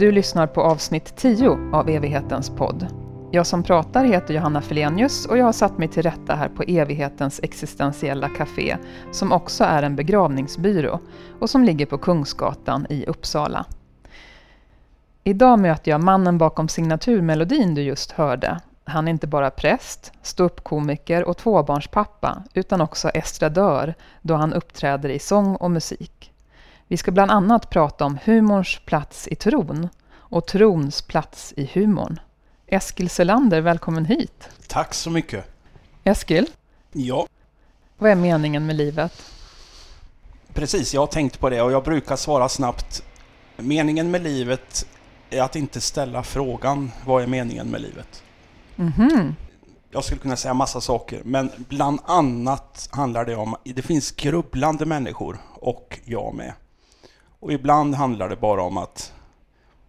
Du 0.00 0.12
lyssnar 0.12 0.46
på 0.46 0.62
avsnitt 0.62 1.16
10 1.16 1.48
av 1.72 1.88
Evighetens 1.88 2.50
podd. 2.50 2.86
Jag 3.30 3.46
som 3.46 3.62
pratar 3.62 4.04
heter 4.04 4.34
Johanna 4.34 4.60
Felenius 4.60 5.26
och 5.26 5.38
jag 5.38 5.44
har 5.44 5.52
satt 5.52 5.78
mig 5.78 5.88
till 5.88 6.02
rätta 6.02 6.34
här 6.34 6.48
på 6.48 6.62
Evighetens 6.62 7.40
existentiella 7.42 8.28
café, 8.28 8.76
som 9.12 9.32
också 9.32 9.64
är 9.64 9.82
en 9.82 9.96
begravningsbyrå 9.96 11.00
och 11.40 11.50
som 11.50 11.64
ligger 11.64 11.86
på 11.86 11.98
Kungsgatan 11.98 12.86
i 12.90 13.06
Uppsala. 13.06 13.66
Idag 15.24 15.58
möter 15.58 15.90
jag 15.90 16.04
mannen 16.04 16.38
bakom 16.38 16.68
signaturmelodin 16.68 17.74
du 17.74 17.82
just 17.82 18.12
hörde. 18.12 18.60
Han 18.84 19.08
är 19.08 19.12
inte 19.12 19.26
bara 19.26 19.50
präst, 19.50 20.12
ståuppkomiker 20.22 21.24
och 21.24 21.36
tvåbarnspappa, 21.36 22.42
utan 22.54 22.80
också 22.80 23.08
estradör 23.08 23.94
då 24.22 24.34
han 24.34 24.52
uppträder 24.52 25.08
i 25.08 25.18
sång 25.18 25.56
och 25.56 25.70
musik. 25.70 26.32
Vi 26.90 26.96
ska 26.96 27.10
bland 27.10 27.30
annat 27.30 27.70
prata 27.70 28.04
om 28.04 28.18
humorns 28.24 28.80
plats 28.84 29.28
i 29.28 29.34
tron 29.34 29.88
och 30.12 30.46
trons 30.46 31.02
plats 31.02 31.54
i 31.56 31.70
humorn. 31.72 32.20
Eskil 32.66 33.10
Selander, 33.10 33.60
välkommen 33.60 34.04
hit. 34.04 34.48
Tack 34.68 34.94
så 34.94 35.10
mycket. 35.10 35.44
Eskil, 36.04 36.46
Ja, 36.92 37.26
vad 37.98 38.10
är 38.10 38.14
meningen 38.14 38.66
med 38.66 38.76
livet? 38.76 39.22
precis. 40.54 40.94
Jag 40.94 41.00
har 41.00 41.06
tänkt 41.06 41.40
på 41.40 41.50
det 41.50 41.62
och 41.62 41.72
jag 41.72 41.84
brukar 41.84 42.16
svara 42.16 42.48
snabbt. 42.48 43.02
Meningen 43.56 44.10
med 44.10 44.22
livet 44.22 44.86
är 45.30 45.42
att 45.42 45.56
inte 45.56 45.80
ställa 45.80 46.22
frågan 46.22 46.90
vad 47.06 47.22
är 47.22 47.26
meningen 47.26 47.68
med 47.68 47.80
livet? 47.80 48.22
Mhm. 48.76 49.36
Jag 49.90 50.04
skulle 50.04 50.20
kunna 50.20 50.36
säga 50.36 50.54
massa 50.54 50.80
saker, 50.80 51.22
men 51.24 51.50
bland 51.56 52.00
annat 52.04 52.88
handlar 52.92 53.24
det 53.24 53.36
om 53.36 53.56
det 53.64 53.82
finns 53.82 54.10
grubblande 54.12 54.86
människor 54.86 55.38
och 55.54 55.98
jag 56.04 56.34
med. 56.34 56.52
Och 57.40 57.52
ibland 57.52 57.94
handlar 57.94 58.28
det 58.28 58.36
bara 58.36 58.62
om 58.62 58.76
att 58.76 59.12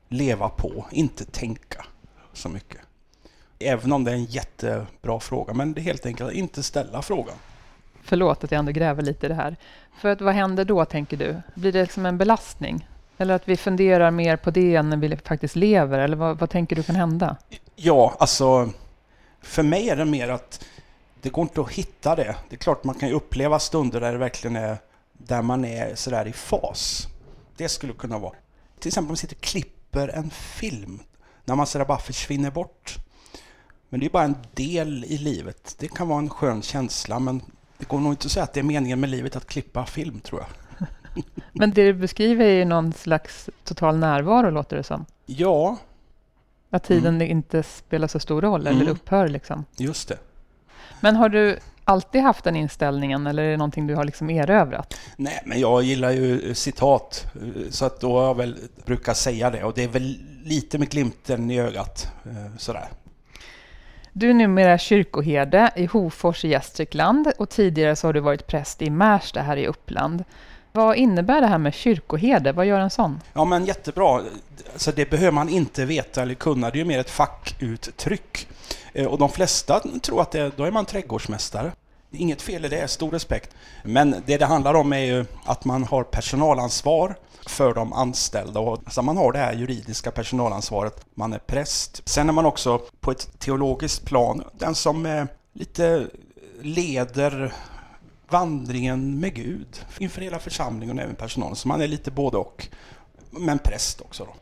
leva 0.09 0.49
på, 0.49 0.85
inte 0.91 1.25
tänka 1.25 1.85
så 2.33 2.49
mycket. 2.49 2.81
Även 3.59 3.91
om 3.91 4.03
det 4.03 4.11
är 4.11 4.15
en 4.15 4.25
jättebra 4.25 5.19
fråga, 5.19 5.53
men 5.53 5.73
det 5.73 5.81
är 5.81 5.83
helt 5.83 6.05
enkelt 6.05 6.29
att 6.29 6.35
inte 6.35 6.63
ställa 6.63 7.01
frågan. 7.01 7.35
Förlåt 8.03 8.43
att 8.43 8.51
jag 8.51 8.59
ändå 8.59 8.71
gräver 8.71 9.03
lite 9.03 9.25
i 9.25 9.29
det 9.29 9.35
här. 9.35 9.55
För 9.97 10.09
att 10.09 10.21
vad 10.21 10.33
händer 10.33 10.65
då, 10.65 10.85
tänker 10.85 11.17
du? 11.17 11.41
Blir 11.55 11.71
det 11.71 11.81
liksom 11.81 12.05
en 12.05 12.17
belastning? 12.17 12.87
Eller 13.17 13.35
att 13.35 13.47
vi 13.47 13.57
funderar 13.57 14.11
mer 14.11 14.37
på 14.37 14.51
det 14.51 14.75
än 14.75 14.89
när 14.89 14.97
vi 14.97 15.17
faktiskt 15.17 15.55
lever? 15.55 15.99
Eller 15.99 16.17
vad, 16.17 16.39
vad 16.39 16.49
tänker 16.49 16.75
du 16.75 16.83
kan 16.83 16.95
hända? 16.95 17.35
Ja, 17.75 18.15
alltså 18.19 18.69
för 19.41 19.63
mig 19.63 19.89
är 19.89 19.95
det 19.95 20.05
mer 20.05 20.29
att 20.29 20.65
det 21.21 21.29
går 21.29 21.41
inte 21.41 21.61
att 21.61 21.71
hitta 21.71 22.15
det. 22.15 22.35
Det 22.49 22.55
är 22.55 22.57
klart 22.57 22.83
man 22.83 22.95
kan 22.95 23.09
ju 23.09 23.15
uppleva 23.15 23.59
stunder 23.59 24.01
där 24.01 24.11
det 24.11 24.17
verkligen 24.17 24.55
är 24.55 24.77
där 25.13 25.41
man 25.41 25.65
är 25.65 25.95
sådär 25.95 26.27
i 26.27 26.33
fas. 26.33 27.07
Det 27.57 27.69
skulle 27.69 27.93
kunna 27.93 28.19
vara. 28.19 28.33
Till 28.79 28.87
exempel 28.87 29.07
om 29.07 29.11
man 29.11 29.17
sitter 29.17 29.35
och 29.35 29.41
klipper 29.41 30.07
en 30.07 30.29
film. 30.29 30.99
När 31.45 31.55
man 31.55 31.65
sådär 31.67 31.85
bara 31.85 31.97
försvinner 31.99 32.51
bort. 32.51 32.95
Men 33.89 33.99
det 33.99 34.05
är 34.05 34.09
bara 34.09 34.23
en 34.23 34.35
del 34.53 35.05
i 35.05 35.17
livet. 35.17 35.75
Det 35.79 35.87
kan 35.87 36.07
vara 36.07 36.19
en 36.19 36.29
skön 36.29 36.61
känsla 36.61 37.19
men 37.19 37.41
det 37.77 37.87
går 37.87 37.99
nog 37.99 38.13
inte 38.13 38.25
att 38.25 38.31
säga 38.31 38.43
att 38.43 38.53
det 38.53 38.59
är 38.59 38.63
meningen 38.63 38.99
med 38.99 39.09
livet 39.09 39.35
att 39.35 39.45
klippa 39.47 39.85
film 39.85 40.19
tror 40.19 40.41
jag. 40.41 40.49
Men 41.53 41.71
det 41.71 41.83
du 41.85 41.93
beskriver 41.93 42.45
är 42.45 42.53
ju 42.53 42.65
någon 42.65 42.93
slags 42.93 43.49
total 43.63 43.97
närvaro, 43.97 44.49
låter 44.49 44.77
det 44.77 44.83
som. 44.83 45.05
Ja, 45.25 45.77
Att 46.69 46.83
tiden 46.83 47.21
inte 47.21 47.63
spelar 47.63 48.07
så 48.07 48.19
stor 48.19 48.41
roll 48.41 48.67
eller 48.67 48.81
Mm. 48.81 48.93
upphör 48.93 49.27
liksom. 49.27 49.65
just 49.77 50.07
det. 50.07 50.17
Men 50.99 51.15
har 51.15 51.29
du 51.29 51.59
alltid 51.85 52.21
haft 52.21 52.43
den 52.43 52.55
inställningen 52.55 53.27
eller 53.27 53.43
är 53.43 53.51
det 53.51 53.57
någonting 53.57 53.87
du 53.87 53.95
har 53.95 54.03
liksom 54.03 54.29
erövrat? 54.29 54.99
Nej, 55.17 55.41
men 55.45 55.59
jag 55.59 55.83
gillar 55.83 56.11
ju 56.11 56.49
eh, 56.49 56.53
citat, 56.53 57.25
eh, 57.35 57.69
så 57.69 57.85
att 57.85 58.01
då 58.01 58.19
har 58.19 58.27
jag 58.27 58.37
väl 58.37 58.57
brukat 58.85 59.17
säga 59.17 59.49
det. 59.49 59.63
Och 59.63 59.73
det 59.73 59.83
är 59.83 59.87
väl 59.87 60.17
lite 60.43 60.77
med 60.77 60.89
glimten 60.89 61.51
i 61.51 61.59
ögat, 61.59 62.07
eh, 62.25 62.57
sådär. 62.57 62.87
Du 64.13 64.29
är 64.29 64.33
numera 64.33 64.77
kyrkoherde 64.77 65.71
i 65.75 65.85
Hofors 65.85 66.45
i 66.45 66.47
Gästrikland 66.47 67.31
och 67.37 67.49
tidigare 67.49 67.95
så 67.95 68.07
har 68.07 68.13
du 68.13 68.19
varit 68.19 68.47
präst 68.47 68.81
i 68.81 68.89
Märsta 68.89 69.41
här 69.41 69.57
i 69.57 69.67
Uppland. 69.67 70.23
Vad 70.71 70.95
innebär 70.95 71.41
det 71.41 71.47
här 71.47 71.57
med 71.57 71.73
kyrkoherde? 71.73 72.51
Vad 72.51 72.65
gör 72.65 72.79
en 72.79 72.89
sån? 72.89 73.21
Ja, 73.33 73.45
men 73.45 73.65
jättebra. 73.65 74.21
Alltså, 74.73 74.91
det 74.91 75.09
behöver 75.09 75.31
man 75.31 75.49
inte 75.49 75.85
veta 75.85 76.21
eller 76.21 76.33
kunna. 76.33 76.69
Det 76.69 76.75
är 76.75 76.79
ju 76.79 76.85
mer 76.85 76.99
ett 76.99 77.09
fackuttryck. 77.09 78.47
Eh, 78.93 79.05
och 79.05 79.17
de 79.17 79.29
flesta 79.29 79.79
tror 80.01 80.21
att 80.21 80.31
det, 80.31 80.57
då 80.57 80.63
är 80.63 80.71
man 80.71 80.85
trädgårdsmästare. 80.85 81.71
Inget 82.11 82.41
fel 82.41 82.65
i 82.65 82.67
det, 82.67 82.87
stor 82.87 83.11
respekt. 83.11 83.49
Men 83.83 84.15
det 84.25 84.37
det 84.37 84.45
handlar 84.45 84.73
om 84.73 84.93
är 84.93 84.99
ju 84.99 85.25
att 85.45 85.65
man 85.65 85.83
har 85.83 86.03
personalansvar 86.03 87.15
för 87.47 87.73
de 87.73 87.93
anställda. 87.93 88.59
Och 88.59 88.81
alltså 88.83 89.01
man 89.01 89.17
har 89.17 89.31
det 89.31 89.39
här 89.39 89.53
juridiska 89.53 90.11
personalansvaret. 90.11 91.05
Man 91.13 91.33
är 91.33 91.39
präst. 91.39 92.01
Sen 92.05 92.29
är 92.29 92.33
man 92.33 92.45
också 92.45 92.81
på 92.99 93.11
ett 93.11 93.39
teologiskt 93.39 94.05
plan 94.05 94.43
den 94.53 94.75
som 94.75 95.05
eh, 95.05 95.25
lite 95.53 96.07
leder 96.61 97.53
vandringen 98.29 99.19
med 99.19 99.33
Gud 99.33 99.85
inför 99.97 100.21
hela 100.21 100.39
församlingen 100.39 100.97
och 100.97 101.03
även 101.03 101.15
personalen. 101.15 101.55
Så 101.55 101.67
man 101.67 101.81
är 101.81 101.87
lite 101.87 102.11
både 102.11 102.37
och. 102.37 102.67
Men 103.29 103.59
präst 103.59 104.01
också 104.01 104.25
då. 104.25 104.33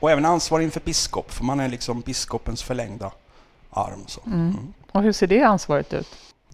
Och 0.00 0.10
även 0.10 0.24
ansvarig 0.24 0.64
inför 0.64 0.80
biskop, 0.80 1.32
för 1.32 1.44
man 1.44 1.60
är 1.60 1.68
liksom 1.68 2.00
biskopens 2.00 2.62
förlängda 2.62 3.12
arm. 3.74 4.04
Så. 4.06 4.20
Mm. 4.26 4.72
Och 4.92 5.02
hur 5.02 5.12
ser 5.12 5.26
det 5.26 5.42
ansvaret 5.42 5.92
ut? 5.92 6.08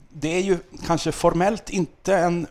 Det 0.08 0.36
är 0.36 0.40
ju 0.40 0.58
kanske 0.86 1.12
formellt 1.12 1.70
inte 1.70 2.16
en 2.16 2.46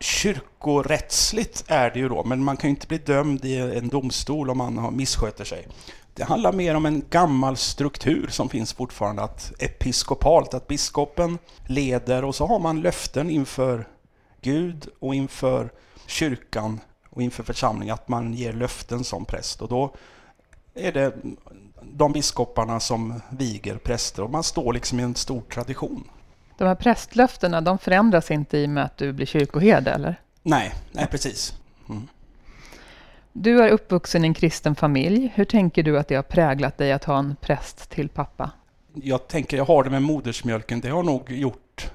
kyrkorättsligt 0.00 1.64
är 1.66 1.90
det 1.90 1.98
ju 1.98 2.08
då, 2.08 2.24
men 2.24 2.44
man 2.44 2.56
kan 2.56 2.70
ju 2.70 2.74
inte 2.74 2.86
bli 2.86 2.98
dömd 2.98 3.44
i 3.44 3.56
en 3.56 3.88
domstol 3.88 4.50
om 4.50 4.58
man 4.58 4.78
har- 4.78 4.90
missköter 4.90 5.44
sig. 5.44 5.68
Det 6.14 6.24
handlar 6.24 6.52
mer 6.52 6.74
om 6.74 6.86
en 6.86 7.02
gammal 7.10 7.56
struktur 7.56 8.28
som 8.30 8.48
finns 8.48 8.72
fortfarande, 8.72 9.22
att 9.22 9.52
episkopalt, 9.58 10.54
att 10.54 10.66
biskopen 10.66 11.38
leder 11.66 12.24
och 12.24 12.34
så 12.34 12.46
har 12.46 12.58
man 12.58 12.80
löften 12.80 13.30
inför 13.30 13.88
Gud 14.40 14.88
och 14.98 15.14
inför 15.14 15.70
kyrkan 16.06 16.80
och 17.10 17.22
inför 17.22 17.42
församlingen 17.42 17.94
att 17.94 18.08
man 18.08 18.34
ger 18.34 18.52
löften 18.52 19.04
som 19.04 19.24
präst. 19.24 19.62
Och 19.62 19.68
då 19.68 19.94
är 20.74 20.92
det 20.92 21.12
de 21.82 22.12
biskoparna 22.12 22.80
som 22.80 23.20
viger 23.30 23.76
präster 23.76 24.22
och 24.22 24.30
man 24.30 24.42
står 24.42 24.72
liksom 24.72 25.00
i 25.00 25.02
en 25.02 25.14
stor 25.14 25.40
tradition. 25.40 26.04
De 26.58 26.64
här 26.64 26.74
prästlöftena, 26.74 27.60
de 27.60 27.78
förändras 27.78 28.30
inte 28.30 28.58
i 28.58 28.66
och 28.66 28.70
med 28.70 28.84
att 28.84 28.96
du 28.96 29.12
blir 29.12 29.26
kyrkoherde, 29.26 29.90
eller? 29.90 30.20
Nej, 30.42 30.74
nej 30.92 31.06
precis. 31.06 31.54
Du 33.32 33.62
är 33.62 33.70
uppvuxen 33.70 34.24
i 34.24 34.28
en 34.28 34.34
kristen 34.34 34.74
familj. 34.74 35.32
Hur 35.34 35.44
tänker 35.44 35.82
du 35.82 35.98
att 35.98 36.08
det 36.08 36.14
har 36.14 36.22
präglat 36.22 36.78
dig 36.78 36.92
att 36.92 37.04
ha 37.04 37.18
en 37.18 37.36
präst 37.40 37.90
till 37.90 38.08
pappa? 38.08 38.50
Jag 38.94 39.28
tänker, 39.28 39.56
jag 39.56 39.64
har 39.64 39.84
det 39.84 39.90
med 39.90 40.02
modersmjölken. 40.02 40.80
Det 40.80 40.88
har 40.88 41.02
nog 41.02 41.30
gjort 41.30 41.90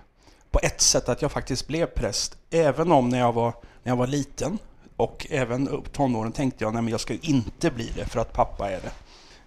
på 0.52 0.60
ett 0.64 0.82
sätt 0.82 1.10
att 1.10 1.22
jag 1.22 1.32
faktiskt 1.32 1.68
blev 1.68 1.86
präst. 1.86 2.38
Även 2.50 2.92
om 2.92 3.10
när 3.10 3.20
jag 3.20 3.34
var, 3.34 3.54
när 3.84 3.92
jag 3.92 3.98
var 3.98 4.08
liten 4.08 4.58
och 4.96 5.28
även 5.30 5.68
upp 5.68 5.94
tonåren 5.94 6.32
tänkte 6.32 6.64
jag, 6.64 6.74
nej 6.74 6.82
men 6.82 6.92
jag 6.92 7.00
ska 7.00 7.14
inte 7.22 7.72
bli 7.72 7.92
det 7.96 8.06
för 8.06 8.20
att 8.20 8.34
pappa 8.34 8.72
är 8.72 8.82
det. 8.82 8.92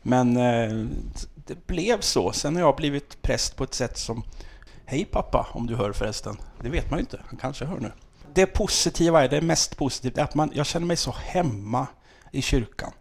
Men 0.09 0.37
eh, 0.37 0.87
det 1.35 1.67
blev 1.67 2.01
så. 2.01 2.33
Sen 2.33 2.55
har 2.55 2.63
jag 2.63 2.77
blivit 2.77 3.23
präst 3.23 3.57
på 3.57 3.65
ett 3.65 3.75
sätt 3.75 3.99
som, 3.99 4.23
hej 4.85 5.05
pappa, 5.05 5.47
om 5.53 5.67
du 5.67 5.77
hör 5.77 5.93
förresten. 5.93 6.37
Det 6.63 6.69
vet 6.69 6.91
man 6.91 6.99
ju 6.99 7.01
inte, 7.01 7.21
han 7.27 7.39
kanske 7.39 7.65
hör 7.65 7.81
nu. 7.81 7.93
Det 8.35 8.47
positiva 8.47 9.25
är, 9.25 9.29
det 9.29 9.41
mest 9.41 9.77
positiva, 9.77 10.21
är 10.21 10.25
att 10.25 10.35
man, 10.35 10.51
jag 10.55 10.67
känner 10.67 10.87
mig 10.87 10.97
så 10.97 11.11
hemma 11.11 11.87
i 12.33 12.43
kyrkan. 12.43 12.93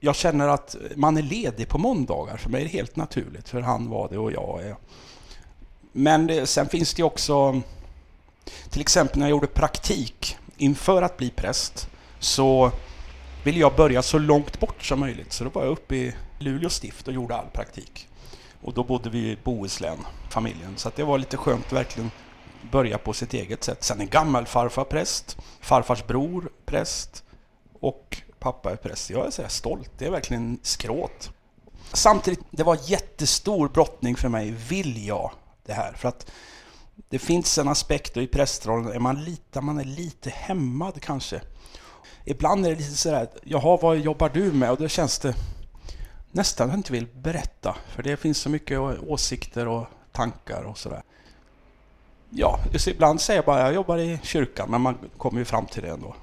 Jag 0.00 0.16
känner 0.16 0.48
att 0.48 0.76
man 0.96 1.16
är 1.16 1.22
ledig 1.22 1.68
på 1.68 1.78
måndagar. 1.78 2.36
För 2.36 2.50
mig 2.50 2.60
är 2.60 2.64
det 2.64 2.72
helt 2.72 2.96
naturligt, 2.96 3.48
för 3.48 3.60
han 3.60 3.90
var 3.90 4.08
det 4.08 4.18
och 4.18 4.32
jag 4.32 4.62
är. 4.62 4.76
Men 5.92 6.26
det, 6.26 6.46
sen 6.46 6.68
finns 6.68 6.94
det 6.94 7.00
ju 7.00 7.06
också, 7.06 7.62
till 8.70 8.80
exempel 8.80 9.18
när 9.18 9.26
jag 9.26 9.30
gjorde 9.30 9.46
praktik 9.46 10.36
inför 10.56 11.02
att 11.02 11.16
bli 11.16 11.30
präst, 11.30 11.88
så 12.18 12.72
ville 13.44 13.60
jag 13.60 13.76
börja 13.76 14.02
så 14.02 14.18
långt 14.18 14.60
bort 14.60 14.84
som 14.84 15.00
möjligt. 15.00 15.32
Så 15.32 15.44
då 15.44 15.50
var 15.50 15.62
jag 15.62 15.72
uppe 15.72 15.96
i 15.96 16.14
Luleå 16.38 16.70
stift 16.70 17.08
och 17.08 17.14
gjorde 17.14 17.36
all 17.36 17.46
praktik. 17.46 18.08
Och 18.62 18.74
då 18.74 18.84
bodde 18.84 19.10
vi 19.10 19.18
i 19.18 19.38
Bohuslän, 19.44 19.98
familjen. 20.30 20.76
Så 20.76 20.88
att 20.88 20.96
det 20.96 21.04
var 21.04 21.18
lite 21.18 21.36
skönt 21.36 21.72
verkligen 21.72 22.10
börja 22.70 22.98
på 22.98 23.12
sitt 23.12 23.34
eget 23.34 23.64
sätt. 23.64 23.84
Sen 23.84 24.00
en 24.00 24.08
gammal 24.08 24.46
farfar 24.46 24.84
präst, 24.84 25.36
farfars 25.60 26.06
bror 26.06 26.50
präst 26.66 27.24
och 27.80 28.22
pappa 28.38 28.72
är 28.72 28.76
präst. 28.76 29.10
Jag 29.10 29.26
är 29.26 29.30
så 29.30 29.42
här 29.42 29.48
stolt. 29.48 29.90
Det 29.98 30.06
är 30.06 30.10
verkligen 30.10 30.58
skråt. 30.62 31.30
Samtidigt, 31.92 32.40
det 32.50 32.62
var 32.62 32.78
jättestor 32.84 33.68
brottning 33.68 34.16
för 34.16 34.28
mig. 34.28 34.50
Vill 34.50 35.06
jag 35.06 35.30
det 35.66 35.72
här? 35.72 35.92
För 35.92 36.08
att 36.08 36.30
det 37.08 37.18
finns 37.18 37.58
en 37.58 37.68
aspekt 37.68 38.16
och 38.16 38.22
i 38.22 38.26
prästrollen, 38.26 38.92
är 38.92 38.98
man 38.98 39.24
lite, 39.24 39.60
man 39.60 39.78
är 39.78 39.84
lite 39.84 40.30
hämmad 40.30 41.02
kanske. 41.02 41.40
Ibland 42.24 42.66
är 42.66 42.70
det 42.70 42.76
lite 42.76 42.96
sådär, 42.96 43.28
jaha, 43.42 43.78
vad 43.82 43.98
jobbar 43.98 44.28
du 44.28 44.52
med? 44.52 44.70
Och 44.70 44.78
då 44.78 44.88
känns 44.88 45.18
det 45.18 45.34
nästan 46.32 46.74
inte 46.74 46.92
vill 46.92 47.06
berätta. 47.14 47.76
För 47.88 48.02
det 48.02 48.16
finns 48.16 48.38
så 48.38 48.50
mycket 48.50 48.80
åsikter 49.06 49.68
och 49.68 49.86
tankar 50.12 50.62
och 50.62 50.78
sådär. 50.78 51.02
Ja, 52.30 52.58
ibland 52.86 53.20
säger 53.20 53.38
jag 53.38 53.44
bara 53.44 53.60
jag 53.60 53.74
jobbar 53.74 53.98
i 53.98 54.20
kyrkan, 54.22 54.70
men 54.70 54.80
man 54.80 54.98
kommer 55.16 55.38
ju 55.38 55.44
fram 55.44 55.66
till 55.66 55.82
det 55.82 55.88
ändå. 55.88 56.14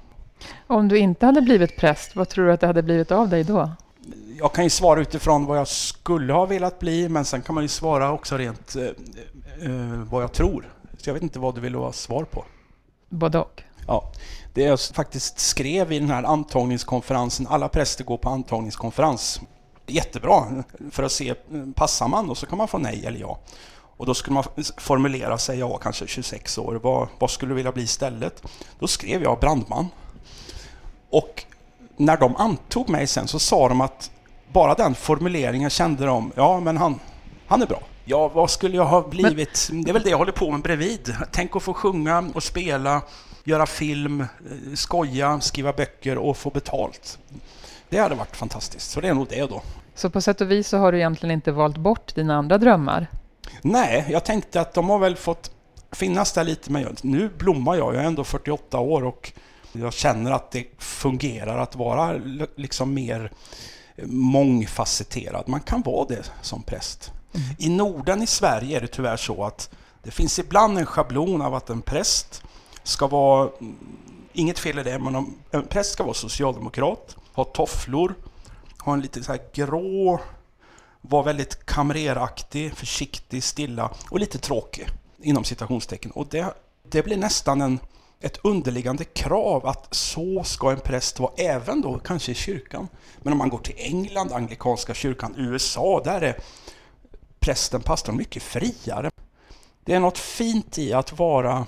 Om 0.66 0.88
du 0.88 0.98
inte 0.98 1.26
hade 1.26 1.42
blivit 1.42 1.76
präst, 1.76 2.16
vad 2.16 2.28
tror 2.28 2.46
du 2.46 2.52
att 2.52 2.60
det 2.60 2.66
hade 2.66 2.82
blivit 2.82 3.10
av 3.10 3.28
dig 3.28 3.44
då? 3.44 3.70
jag 4.38 4.52
kan 4.52 4.64
ju 4.64 4.70
svara 4.70 5.00
utifrån 5.00 5.46
vad 5.46 5.58
jag 5.58 5.68
skulle 5.68 6.32
ha 6.32 6.46
velat 6.46 6.78
bli, 6.78 7.08
men 7.08 7.24
sen 7.24 7.42
kan 7.42 7.54
man 7.54 7.64
ju 7.64 7.68
svara 7.68 8.12
också 8.12 8.36
rent 8.36 8.76
eh, 8.76 8.82
eh, 8.82 10.02
vad 10.10 10.22
jag 10.22 10.32
tror. 10.32 10.72
Så 10.98 11.08
jag 11.08 11.14
vet 11.14 11.22
inte 11.22 11.38
vad 11.38 11.54
du 11.54 11.60
vill 11.60 11.74
ha 11.74 11.92
svar 11.92 12.24
på. 12.24 12.44
Både 13.08 13.38
och. 13.38 13.62
Ja, 13.86 14.12
det 14.54 14.62
jag 14.62 14.80
faktiskt 14.80 15.38
skrev 15.38 15.92
i 15.92 15.98
den 15.98 16.10
här 16.10 16.22
antagningskonferensen, 16.22 17.46
alla 17.46 17.68
präster 17.68 18.04
går 18.04 18.16
på 18.16 18.28
antagningskonferens. 18.28 19.40
Jättebra, 19.86 20.64
för 20.90 21.02
att 21.02 21.12
se, 21.12 21.34
passar 21.74 22.08
man 22.08 22.30
och 22.30 22.38
så 22.38 22.46
kan 22.46 22.58
man 22.58 22.68
få 22.68 22.78
nej 22.78 23.06
eller 23.06 23.20
ja. 23.20 23.38
Och 23.96 24.06
då 24.06 24.14
skulle 24.14 24.34
man 24.34 24.44
formulera 24.76 25.38
sig, 25.38 25.62
var 25.62 25.78
kanske 25.78 26.06
26 26.06 26.58
år, 26.58 26.80
vad, 26.82 27.08
vad 27.18 27.30
skulle 27.30 27.50
du 27.50 27.54
vilja 27.54 27.72
bli 27.72 27.82
istället? 27.82 28.42
Då 28.78 28.86
skrev 28.86 29.22
jag 29.22 29.40
brandman. 29.40 29.88
Och 31.10 31.44
när 31.96 32.16
de 32.16 32.36
antog 32.36 32.88
mig 32.88 33.06
sen 33.06 33.28
så 33.28 33.38
sa 33.38 33.68
de 33.68 33.80
att 33.80 34.10
bara 34.52 34.74
den 34.74 34.94
formuleringen 34.94 35.70
kände 35.70 36.06
de, 36.06 36.32
ja 36.36 36.60
men 36.60 36.76
han, 36.76 37.00
han 37.46 37.62
är 37.62 37.66
bra. 37.66 37.82
Ja, 38.04 38.28
vad 38.28 38.50
skulle 38.50 38.76
jag 38.76 38.84
ha 38.84 39.08
blivit? 39.08 39.68
Men, 39.72 39.82
det 39.82 39.90
är 39.90 39.92
väl 39.92 40.02
det 40.02 40.10
jag 40.10 40.18
håller 40.18 40.32
på 40.32 40.50
med 40.50 40.62
bredvid. 40.62 41.14
Tänk 41.32 41.56
att 41.56 41.62
få 41.62 41.74
sjunga 41.74 42.30
och 42.34 42.42
spela, 42.42 43.02
göra 43.44 43.66
film, 43.66 44.20
eh, 44.20 44.26
skoja, 44.74 45.40
skriva 45.40 45.72
böcker 45.72 46.18
och 46.18 46.36
få 46.36 46.50
betalt. 46.50 47.18
Det 47.88 47.98
hade 47.98 48.14
varit 48.14 48.36
fantastiskt, 48.36 48.90
så 48.90 49.00
det 49.00 49.08
är 49.08 49.14
nog 49.14 49.26
det 49.28 49.50
då. 49.50 49.62
Så 49.94 50.10
på 50.10 50.20
sätt 50.20 50.40
och 50.40 50.50
vis 50.50 50.68
så 50.68 50.78
har 50.78 50.92
du 50.92 50.98
egentligen 50.98 51.30
inte 51.34 51.52
valt 51.52 51.76
bort 51.76 52.14
dina 52.14 52.36
andra 52.36 52.58
drömmar? 52.58 53.06
Nej, 53.62 54.06
jag 54.10 54.24
tänkte 54.24 54.60
att 54.60 54.74
de 54.74 54.88
har 54.88 54.98
väl 54.98 55.16
fått 55.16 55.50
finnas 55.92 56.32
där 56.32 56.44
lite, 56.44 56.72
men 56.72 56.96
nu 57.02 57.30
blommar 57.38 57.76
jag. 57.76 57.94
Jag 57.94 58.02
är 58.02 58.06
ändå 58.06 58.24
48 58.24 58.78
år 58.78 59.04
och 59.04 59.32
jag 59.72 59.92
känner 59.92 60.30
att 60.30 60.50
det 60.50 60.66
fungerar 60.78 61.58
att 61.58 61.76
vara 61.76 62.20
liksom 62.56 62.94
mer 62.94 63.32
mångfacetterad. 64.02 65.48
Man 65.48 65.60
kan 65.60 65.82
vara 65.82 66.06
det 66.08 66.30
som 66.42 66.62
präst. 66.62 67.12
Mm. 67.34 67.46
I 67.58 67.68
Norden 67.68 68.22
i 68.22 68.26
Sverige 68.26 68.76
är 68.76 68.80
det 68.80 68.86
tyvärr 68.86 69.16
så 69.16 69.44
att 69.44 69.70
det 70.02 70.10
finns 70.10 70.38
ibland 70.38 70.78
en 70.78 70.86
schablon 70.86 71.42
av 71.42 71.54
att 71.54 71.70
en 71.70 71.82
präst 71.82 72.42
ska 72.82 73.06
vara, 73.06 73.48
inget 74.32 74.58
fel 74.58 74.78
i 74.78 74.82
det, 74.82 74.98
men 74.98 75.34
en 75.50 75.66
präst 75.66 75.92
ska 75.92 76.04
vara 76.04 76.14
socialdemokrat, 76.14 77.16
ha 77.34 77.44
tofflor, 77.44 78.14
ha 78.78 78.92
en 78.92 79.00
lite 79.00 79.22
så 79.22 79.32
här 79.32 79.40
grå, 79.52 80.20
vara 81.00 81.22
väldigt 81.22 81.66
kamreraktig, 81.66 82.74
försiktig, 82.74 83.44
stilla 83.44 83.90
och 84.10 84.20
lite 84.20 84.38
tråkig 84.38 84.86
inom 85.18 85.44
citationstecken. 85.44 86.10
Och 86.10 86.26
det, 86.30 86.54
det 86.82 87.02
blir 87.02 87.16
nästan 87.16 87.60
en 87.60 87.78
ett 88.24 88.38
underliggande 88.42 89.04
krav 89.04 89.66
att 89.66 89.94
så 89.94 90.44
ska 90.44 90.70
en 90.70 90.80
präst 90.80 91.20
vara, 91.20 91.32
även 91.36 91.82
då 91.82 91.98
kanske 91.98 92.32
i 92.32 92.34
kyrkan. 92.34 92.88
Men 93.22 93.32
om 93.32 93.38
man 93.38 93.48
går 93.48 93.58
till 93.58 93.74
England, 93.78 94.32
anglikanska 94.32 94.94
kyrkan, 94.94 95.34
USA, 95.36 96.00
där 96.04 96.20
är 96.20 96.38
prästen, 97.38 97.80
pastorn 97.80 98.16
mycket 98.16 98.42
friare. 98.42 99.10
Det 99.84 99.94
är 99.94 100.00
något 100.00 100.18
fint 100.18 100.78
i 100.78 100.92
att 100.92 101.18
vara 101.18 101.66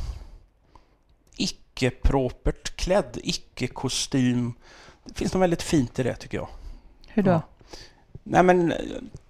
icke-propert 1.37 2.77
klädd, 2.77 3.19
icke-kostym. 3.23 4.55
Det 5.07 5.15
finns 5.15 5.35
något 5.35 5.43
väldigt 5.43 5.63
fint 5.63 5.99
i 5.99 6.03
det 6.03 6.15
tycker 6.15 6.39
jag. 6.39 6.49
Hur 7.09 7.23
då? 7.23 7.31
Ja. 7.31 7.43
Nej, 8.23 8.43
men, 8.43 8.75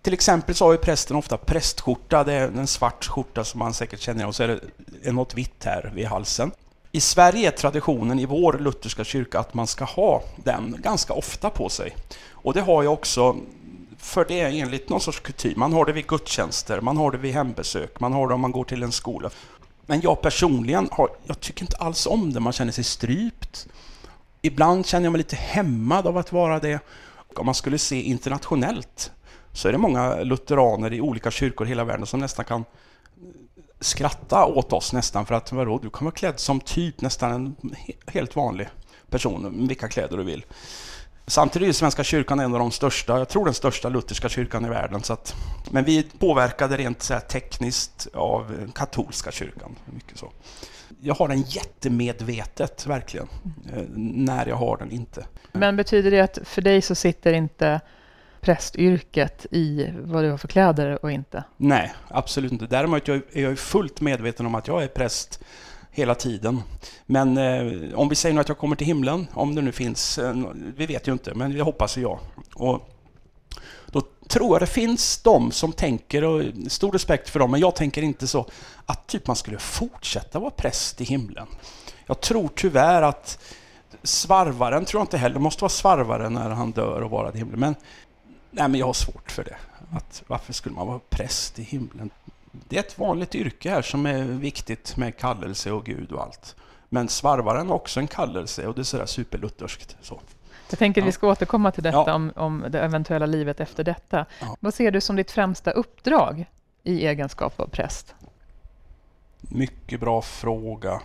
till 0.02 0.14
exempel 0.14 0.54
så 0.54 0.64
har 0.64 0.72
ju 0.72 0.78
prästen 0.78 1.16
ofta 1.16 1.36
prästskjorta, 1.36 2.24
det 2.24 2.32
är 2.32 2.48
en 2.48 2.66
svart 2.66 3.04
skjorta 3.04 3.44
som 3.44 3.58
man 3.58 3.74
säkert 3.74 4.00
känner 4.00 4.26
och 4.26 4.34
så 4.34 4.42
är 4.42 4.60
det 5.02 5.12
något 5.12 5.34
vitt 5.34 5.64
här 5.64 5.92
vid 5.94 6.06
halsen. 6.06 6.50
I 6.92 7.00
Sverige 7.00 7.48
är 7.48 7.50
traditionen 7.50 8.18
i 8.18 8.26
vår 8.26 8.52
lutherska 8.52 9.04
kyrka 9.04 9.38
att 9.38 9.54
man 9.54 9.66
ska 9.66 9.84
ha 9.84 10.22
den 10.36 10.76
ganska 10.82 11.12
ofta 11.12 11.50
på 11.50 11.68
sig. 11.68 11.96
Och 12.30 12.54
det 12.54 12.60
har 12.60 12.82
jag 12.82 12.92
också, 12.92 13.36
för 13.98 14.24
det 14.24 14.40
är 14.40 14.48
enligt 14.48 14.88
någon 14.88 15.00
sorts 15.00 15.20
kutym. 15.20 15.54
Man 15.56 15.72
har 15.72 15.84
det 15.84 15.92
vid 15.92 16.06
gudstjänster, 16.06 16.80
man 16.80 16.96
har 16.96 17.10
det 17.10 17.18
vid 17.18 17.34
hembesök, 17.34 18.00
man 18.00 18.12
har 18.12 18.28
det 18.28 18.34
om 18.34 18.40
man 18.40 18.52
går 18.52 18.64
till 18.64 18.82
en 18.82 18.92
skola. 18.92 19.30
Men 19.86 20.00
jag 20.00 20.20
personligen, 20.20 20.88
har, 20.92 21.08
jag 21.24 21.40
tycker 21.40 21.62
inte 21.62 21.76
alls 21.76 22.06
om 22.06 22.32
det, 22.32 22.40
man 22.40 22.52
känner 22.52 22.72
sig 22.72 22.84
strypt. 22.84 23.66
Ibland 24.46 24.86
känner 24.86 25.06
jag 25.06 25.12
mig 25.12 25.18
lite 25.18 25.36
hämmad 25.36 26.06
av 26.06 26.18
att 26.18 26.32
vara 26.32 26.58
det. 26.58 26.80
Om 27.36 27.46
man 27.46 27.54
skulle 27.54 27.78
se 27.78 28.02
internationellt 28.02 29.12
så 29.52 29.68
är 29.68 29.72
det 29.72 29.78
många 29.78 30.22
lutheraner 30.22 30.92
i 30.92 31.00
olika 31.00 31.30
kyrkor 31.30 31.66
i 31.66 31.68
hela 31.68 31.84
världen 31.84 32.06
som 32.06 32.20
nästan 32.20 32.44
kan 32.44 32.64
skratta 33.80 34.44
åt 34.44 34.72
oss 34.72 34.92
nästan 34.92 35.26
för 35.26 35.34
att 35.34 35.52
vadå, 35.52 35.78
du 35.78 35.90
kan 35.90 36.04
vara 36.04 36.14
klädd 36.14 36.40
som 36.40 36.60
typ 36.60 37.00
nästan 37.00 37.32
en 37.32 37.56
helt 38.06 38.36
vanlig 38.36 38.68
person, 39.10 39.66
vilka 39.68 39.88
kläder 39.88 40.16
du 40.16 40.22
vill. 40.22 40.44
Samtidigt 41.28 41.68
är 41.68 41.72
Svenska 41.72 42.04
kyrkan 42.04 42.40
en 42.40 42.52
av 42.52 42.58
de 42.58 42.70
största, 42.70 43.18
jag 43.18 43.28
tror 43.28 43.44
den 43.44 43.54
största 43.54 43.88
lutherska 43.88 44.28
kyrkan 44.28 44.64
i 44.64 44.68
världen. 44.68 45.02
Så 45.02 45.12
att, 45.12 45.34
men 45.70 45.84
vi 45.84 46.02
påverkade 46.02 46.76
rent 46.76 47.02
så 47.02 47.20
tekniskt 47.20 48.08
av 48.14 48.70
katolska 48.74 49.30
kyrkan. 49.30 49.76
Mycket 49.84 50.18
så. 50.18 50.32
Jag 51.00 51.14
har 51.14 51.28
den 51.28 51.42
jättemedvetet, 51.42 52.86
verkligen, 52.86 53.28
eh, 53.74 53.82
när 53.96 54.46
jag 54.46 54.56
har 54.56 54.76
den 54.76 54.90
inte. 54.90 55.26
Men 55.52 55.76
betyder 55.76 56.10
det 56.10 56.20
att 56.20 56.38
för 56.44 56.62
dig 56.62 56.82
så 56.82 56.94
sitter 56.94 57.32
inte 57.32 57.80
prästyrket 58.40 59.46
i 59.50 59.92
vad 59.98 60.24
du 60.24 60.30
har 60.30 60.38
för 60.38 60.48
kläder 60.48 61.04
och 61.04 61.12
inte? 61.12 61.44
Nej, 61.56 61.94
absolut 62.08 62.52
inte. 62.52 62.66
Däremot 62.66 63.08
är 63.08 63.22
jag 63.32 63.58
fullt 63.58 64.00
medveten 64.00 64.46
om 64.46 64.54
att 64.54 64.68
jag 64.68 64.82
är 64.82 64.88
präst 64.88 65.40
hela 65.96 66.14
tiden. 66.14 66.62
Men 67.06 67.38
eh, 67.38 67.98
om 67.98 68.08
vi 68.08 68.14
säger 68.14 68.34
nu 68.34 68.40
att 68.40 68.48
jag 68.48 68.58
kommer 68.58 68.76
till 68.76 68.86
himlen, 68.86 69.26
om 69.32 69.54
det 69.54 69.62
nu 69.62 69.72
finns, 69.72 70.18
eh, 70.18 70.34
vi 70.76 70.86
vet 70.86 71.08
ju 71.08 71.12
inte, 71.12 71.34
men 71.34 71.52
det 71.52 71.62
hoppas 71.62 71.96
jag. 71.96 72.18
Och 72.54 72.90
då 73.86 74.02
tror 74.28 74.54
jag 74.54 74.62
det 74.62 74.66
finns 74.66 75.22
de 75.22 75.50
som 75.50 75.72
tänker, 75.72 76.24
och 76.24 76.42
stor 76.68 76.92
respekt 76.92 77.28
för 77.28 77.38
dem, 77.38 77.50
men 77.50 77.60
jag 77.60 77.76
tänker 77.76 78.02
inte 78.02 78.26
så, 78.26 78.46
att 78.86 79.06
typ 79.06 79.26
man 79.26 79.36
skulle 79.36 79.58
fortsätta 79.58 80.38
vara 80.38 80.50
präst 80.50 81.00
i 81.00 81.04
himlen. 81.04 81.46
Jag 82.06 82.20
tror 82.20 82.50
tyvärr 82.54 83.02
att 83.02 83.38
svarvaren 84.02 84.84
tror 84.84 85.00
jag 85.00 85.04
inte 85.04 85.18
heller 85.18 85.38
måste 85.38 85.62
vara 85.62 85.70
svarvare 85.70 86.30
när 86.30 86.50
han 86.50 86.72
dör 86.72 87.00
och 87.00 87.10
vara 87.10 87.32
i 87.32 87.38
himlen. 87.38 87.60
Men 87.60 87.74
Nej, 88.50 88.68
men 88.68 88.80
jag 88.80 88.86
har 88.86 88.92
svårt 88.92 89.30
för 89.30 89.44
det. 89.44 89.56
Att, 89.92 90.22
varför 90.26 90.52
skulle 90.52 90.74
man 90.74 90.86
vara 90.86 91.00
präst 91.10 91.58
i 91.58 91.62
himlen? 91.62 92.10
Det 92.68 92.76
är 92.76 92.80
ett 92.80 92.98
vanligt 92.98 93.34
yrke 93.34 93.70
här 93.70 93.82
som 93.82 94.06
är 94.06 94.22
viktigt 94.22 94.96
med 94.96 95.16
kallelse 95.16 95.72
och 95.72 95.84
Gud 95.84 96.12
och 96.12 96.22
allt. 96.22 96.56
Men 96.88 97.08
svarvaren 97.08 97.68
har 97.68 97.74
också 97.74 98.00
en 98.00 98.06
kallelse 98.06 98.66
och 98.66 98.74
det 98.74 98.80
är 98.80 98.84
sådär 98.84 99.06
superlutherskt. 99.06 99.96
Så. 100.00 100.20
Jag 100.70 100.78
tänker 100.78 101.02
att 101.02 101.08
vi 101.08 101.12
ska 101.12 101.28
återkomma 101.28 101.72
till 101.72 101.82
detta 101.82 102.04
ja. 102.06 102.14
om, 102.14 102.32
om 102.36 102.64
det 102.68 102.80
eventuella 102.80 103.26
livet 103.26 103.60
efter 103.60 103.84
detta. 103.84 104.26
Ja. 104.40 104.56
Vad 104.60 104.74
ser 104.74 104.90
du 104.90 105.00
som 105.00 105.16
ditt 105.16 105.30
främsta 105.30 105.70
uppdrag 105.70 106.46
i 106.82 107.06
egenskap 107.06 107.60
av 107.60 107.66
präst? 107.66 108.14
Mycket 109.40 110.00
bra 110.00 110.22
fråga. 110.22 111.00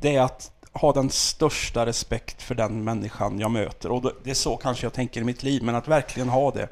Det 0.00 0.16
är 0.16 0.22
att 0.22 0.52
ha 0.72 0.92
den 0.92 1.10
största 1.10 1.86
respekt 1.86 2.42
för 2.42 2.54
den 2.54 2.84
människan 2.84 3.38
jag 3.38 3.50
möter. 3.50 3.90
Och 3.90 4.12
det 4.24 4.30
är 4.30 4.34
så 4.34 4.56
kanske 4.56 4.86
jag 4.86 4.92
tänker 4.92 5.20
i 5.20 5.24
mitt 5.24 5.42
liv, 5.42 5.62
men 5.62 5.74
att 5.74 5.88
verkligen 5.88 6.28
ha 6.28 6.50
det. 6.50 6.68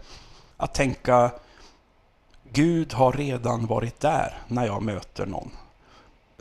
Att 0.56 0.74
tänka, 0.74 1.30
Gud 2.52 2.92
har 2.92 3.12
redan 3.12 3.66
varit 3.66 4.00
där 4.00 4.38
när 4.48 4.66
jag 4.66 4.82
möter 4.82 5.26
någon. 5.26 5.50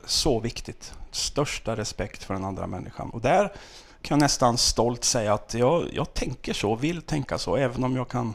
Så 0.06 0.40
viktigt. 0.40 0.94
Största 1.12 1.76
respekt 1.76 2.24
för 2.24 2.34
den 2.34 2.46
andra 2.46 2.68
människan. 2.68 3.10
Och 3.10 3.22
där 3.22 3.54
kan 4.02 4.16
jag 4.18 4.24
nästan 4.24 4.58
stolt 4.58 5.04
säga 5.04 5.34
att 5.34 5.54
jag, 5.54 5.84
jag 5.94 6.14
tänker 6.14 6.54
så, 6.54 6.76
vill 6.76 7.02
tänka 7.02 7.38
så, 7.38 7.56
även 7.56 7.84
om 7.84 7.96
jag 7.96 8.10
kan 8.10 8.34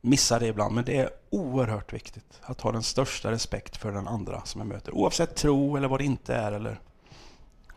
missa 0.00 0.38
det 0.38 0.46
ibland. 0.46 0.74
Men 0.74 0.84
det 0.84 0.96
är 0.96 1.10
oerhört 1.30 1.92
viktigt 1.92 2.40
att 2.42 2.60
ha 2.60 2.72
den 2.72 2.82
största 2.82 3.30
respekt 3.30 3.76
för 3.76 3.92
den 3.92 4.08
andra 4.08 4.42
som 4.44 4.60
jag 4.60 4.68
möter. 4.68 4.94
Oavsett 4.94 5.36
tro 5.36 5.76
eller 5.76 5.88
vad 5.88 6.00
det 6.00 6.04
inte 6.04 6.34
är. 6.34 6.52
Eller 6.52 6.80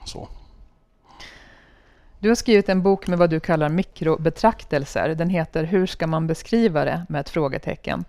så. 0.05 0.27
Du 2.20 2.29
har 2.29 2.36
skrivit 2.36 2.70
en 2.70 2.84
bok 2.84 3.08
med 3.08 3.20
vad 3.20 3.29
du 3.29 3.39
kallar 3.39 3.70
mikrobetraktelser. 3.70 5.10
Den 5.10 5.29
heter 5.29 5.63
Hur 5.63 5.86
ska 5.86 6.08
man 6.08 6.27
beskriva 6.27 6.86
det? 6.86 7.05
med 7.10 7.22
ett 7.22 7.29
frågetecken. 7.29 8.05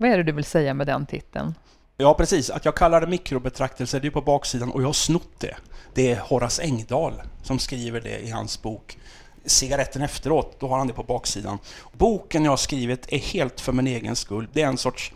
Vad 0.00 0.10
är 0.10 0.16
det 0.16 0.22
du 0.22 0.32
vill 0.32 0.44
säga 0.44 0.74
med 0.74 0.86
den 0.86 1.06
titeln? 1.06 1.54
Ja, 1.96 2.14
precis. 2.14 2.50
Att 2.50 2.64
jag 2.64 2.76
kallar 2.76 3.00
det 3.00 3.06
mikrobetraktelser, 3.06 4.00
det 4.00 4.08
är 4.08 4.10
på 4.10 4.20
baksidan 4.20 4.70
och 4.70 4.82
jag 4.82 4.88
har 4.88 4.92
snott 4.92 5.40
det. 5.40 5.56
Det 5.94 6.12
är 6.12 6.20
Horace 6.20 6.62
Engdahl 6.62 7.12
som 7.42 7.58
skriver 7.58 8.00
det 8.00 8.18
i 8.18 8.30
hans 8.30 8.62
bok 8.62 8.98
Cigaretten 9.44 10.02
efteråt, 10.02 10.60
då 10.60 10.68
har 10.68 10.78
han 10.78 10.86
det 10.86 10.92
på 10.92 11.02
baksidan. 11.02 11.58
Boken 11.92 12.44
jag 12.44 12.52
har 12.52 12.56
skrivit 12.56 13.12
är 13.12 13.18
helt 13.18 13.60
för 13.60 13.72
min 13.72 13.86
egen 13.86 14.16
skull. 14.16 14.48
Det 14.52 14.62
är 14.62 14.66
en 14.66 14.78
sorts 14.78 15.12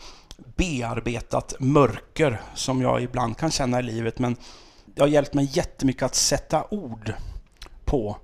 bearbetat 0.57 1.55
mörker 1.59 2.41
som 2.55 2.83
jag 2.83 3.03
ibland 3.03 3.37
kan 3.37 3.51
känna 3.51 3.81
i 3.81 3.83
livet, 3.83 4.19
men 4.19 4.37
det 4.85 5.01
har 5.01 5.09
hjälpt 5.09 5.35
mig 5.35 5.49
jättemycket 5.53 6.03
att 6.03 6.15
sätta 6.15 6.65
ord 6.71 7.15
på 7.85 8.17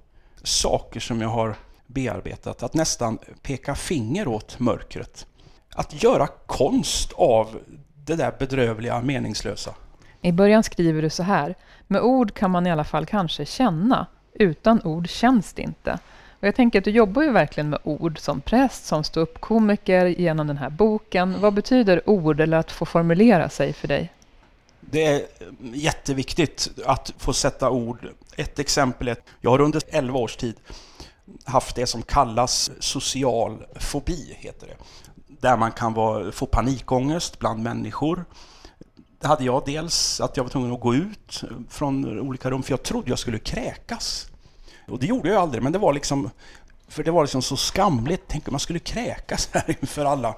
saker 0.42 1.00
som 1.00 1.20
jag 1.20 1.28
har 1.28 1.56
bearbetat. 1.86 2.62
Att 2.62 2.74
nästan 2.74 3.18
peka 3.42 3.74
finger 3.74 4.28
åt 4.28 4.58
mörkret. 4.58 5.26
Att 5.74 6.02
göra 6.02 6.26
konst 6.46 7.12
av 7.12 7.58
det 8.04 8.14
där 8.14 8.32
bedrövliga, 8.38 9.00
meningslösa. 9.00 9.74
I 10.22 10.32
början 10.32 10.62
skriver 10.62 11.02
du 11.02 11.10
så 11.10 11.22
här. 11.22 11.54
Med 11.86 12.02
ord 12.02 12.34
kan 12.34 12.50
man 12.50 12.66
i 12.66 12.70
alla 12.70 12.84
fall 12.84 13.06
kanske 13.06 13.46
känna. 13.46 14.06
Utan 14.34 14.82
ord 14.84 15.08
känns 15.08 15.52
det 15.52 15.62
inte. 15.62 15.98
Och 16.40 16.46
jag 16.46 16.54
tänker 16.54 16.78
att 16.78 16.84
du 16.84 16.90
jobbar 16.90 17.22
ju 17.22 17.32
verkligen 17.32 17.70
med 17.70 17.78
ord 17.82 18.18
som 18.18 18.40
präst, 18.40 18.86
som 18.86 19.04
ståuppkomiker 19.04 20.06
genom 20.06 20.46
den 20.46 20.56
här 20.56 20.70
boken. 20.70 21.40
Vad 21.40 21.54
betyder 21.54 22.08
ord 22.10 22.40
eller 22.40 22.56
att 22.56 22.70
få 22.70 22.86
formulera 22.86 23.48
sig 23.48 23.72
för 23.72 23.88
dig? 23.88 24.12
Det 24.80 25.04
är 25.04 25.22
jätteviktigt 25.60 26.70
att 26.86 27.14
få 27.18 27.32
sätta 27.32 27.70
ord. 27.70 28.08
Ett 28.36 28.58
exempel 28.58 29.08
är 29.08 29.12
att 29.12 29.22
jag 29.40 29.50
har 29.50 29.60
under 29.60 29.82
11 29.88 30.18
års 30.18 30.36
tid 30.36 30.54
haft 31.44 31.76
det 31.76 31.86
som 31.86 32.02
kallas 32.02 32.70
social 32.80 33.64
fobi, 33.74 34.36
heter 34.38 34.66
det. 34.66 34.76
Där 35.40 35.56
man 35.56 35.72
kan 35.72 35.94
vara, 35.94 36.32
få 36.32 36.46
panikångest 36.46 37.38
bland 37.38 37.62
människor. 37.62 38.24
Det 39.20 39.26
hade 39.26 39.44
jag 39.44 39.62
dels, 39.66 40.20
att 40.20 40.36
jag 40.36 40.44
var 40.44 40.50
tvungen 40.50 40.72
att 40.72 40.80
gå 40.80 40.94
ut 40.94 41.42
från 41.68 42.20
olika 42.20 42.50
rum, 42.50 42.62
för 42.62 42.72
jag 42.72 42.82
trodde 42.82 43.10
jag 43.10 43.18
skulle 43.18 43.38
kräkas. 43.38 44.26
Och 44.88 44.98
det 44.98 45.06
gjorde 45.06 45.28
jag 45.28 45.42
aldrig, 45.42 45.62
men 45.62 45.72
det 45.72 45.78
var 45.78 45.92
liksom, 45.92 46.30
för 46.88 47.04
det 47.04 47.10
var 47.10 47.22
liksom 47.22 47.42
så 47.42 47.56
skamligt. 47.56 48.22
Tänk 48.26 48.48
om 48.48 48.52
man 48.52 48.60
skulle 48.60 48.78
kräkas 48.78 49.48
här 49.52 49.76
inför 49.80 50.04
alla. 50.04 50.34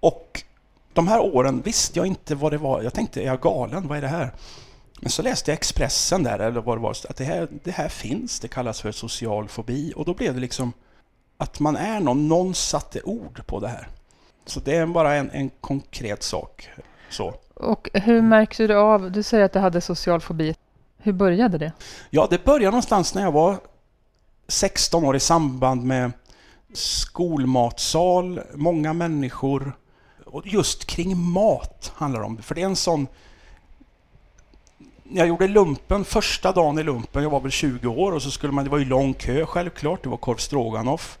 Och 0.00 0.42
de 0.92 1.08
här 1.08 1.20
åren 1.20 1.62
visste 1.62 1.98
jag 1.98 2.06
inte 2.06 2.34
vad 2.34 2.52
det 2.52 2.58
var. 2.58 2.82
Jag 2.82 2.94
tänkte, 2.94 3.22
är 3.22 3.26
jag 3.26 3.40
galen? 3.40 3.88
Vad 3.88 3.98
är 3.98 4.02
det 4.02 4.08
här? 4.08 4.32
Men 5.00 5.10
så 5.10 5.22
läste 5.22 5.50
jag 5.50 5.56
Expressen 5.56 6.22
där, 6.22 6.38
eller 6.38 6.60
vad 6.60 6.78
det 6.78 6.82
var, 6.82 6.90
att 6.90 7.16
det 7.16 7.24
här, 7.24 7.48
det 7.64 7.70
här 7.70 7.88
finns, 7.88 8.40
det 8.40 8.48
kallas 8.48 8.80
för 8.80 8.92
social 8.92 9.48
fobi. 9.48 9.92
Och 9.96 10.04
då 10.04 10.14
blev 10.14 10.34
det 10.34 10.40
liksom 10.40 10.72
att 11.40 11.60
man 11.60 11.76
är 11.76 12.00
någon, 12.00 12.28
någon 12.28 12.54
satte 12.54 13.02
ord 13.02 13.46
på 13.46 13.60
det 13.60 13.68
här. 13.68 13.88
Så 14.46 14.60
det 14.60 14.76
är 14.76 14.86
bara 14.86 15.14
en, 15.14 15.30
en 15.30 15.50
konkret 15.60 16.22
sak. 16.22 16.68
Så. 17.10 17.34
Och 17.54 17.90
hur 17.94 18.22
märkte 18.22 18.66
du 18.66 18.74
av, 18.74 19.12
du 19.12 19.22
säger 19.22 19.44
att 19.44 19.52
du 19.52 19.58
hade 19.58 19.80
social 19.80 20.20
fobi. 20.20 20.54
Hur 20.98 21.12
började 21.12 21.58
det? 21.58 21.72
Ja, 22.10 22.26
det 22.30 22.44
började 22.44 22.70
någonstans 22.70 23.14
när 23.14 23.22
jag 23.22 23.32
var 23.32 23.58
16 24.48 25.04
år 25.04 25.16
i 25.16 25.20
samband 25.20 25.84
med 25.84 26.12
skolmatsal, 26.72 28.40
många 28.54 28.92
människor. 28.92 29.72
Och 30.26 30.46
just 30.46 30.84
kring 30.84 31.16
mat 31.16 31.92
handlar 31.94 32.20
det 32.20 32.26
om. 32.26 32.42
För 32.42 32.54
det 32.54 32.60
är 32.62 32.66
en 32.66 32.76
sån... 32.76 33.06
Jag 35.12 35.28
gjorde 35.28 35.48
lumpen 35.48 36.04
första 36.04 36.52
dagen 36.52 36.78
i 36.78 36.82
lumpen, 36.82 37.22
jag 37.22 37.30
var 37.30 37.40
väl 37.40 37.50
20 37.50 37.88
år 37.88 38.12
och 38.12 38.22
så 38.22 38.30
skulle 38.30 38.52
man, 38.52 38.64
det 38.64 38.70
var 38.70 38.78
ju 38.78 38.84
lång 38.84 39.14
kö 39.14 39.46
självklart, 39.46 40.02
det 40.02 40.08
var 40.08 40.16
korv 40.16 40.36
stroganoff. 40.36 41.18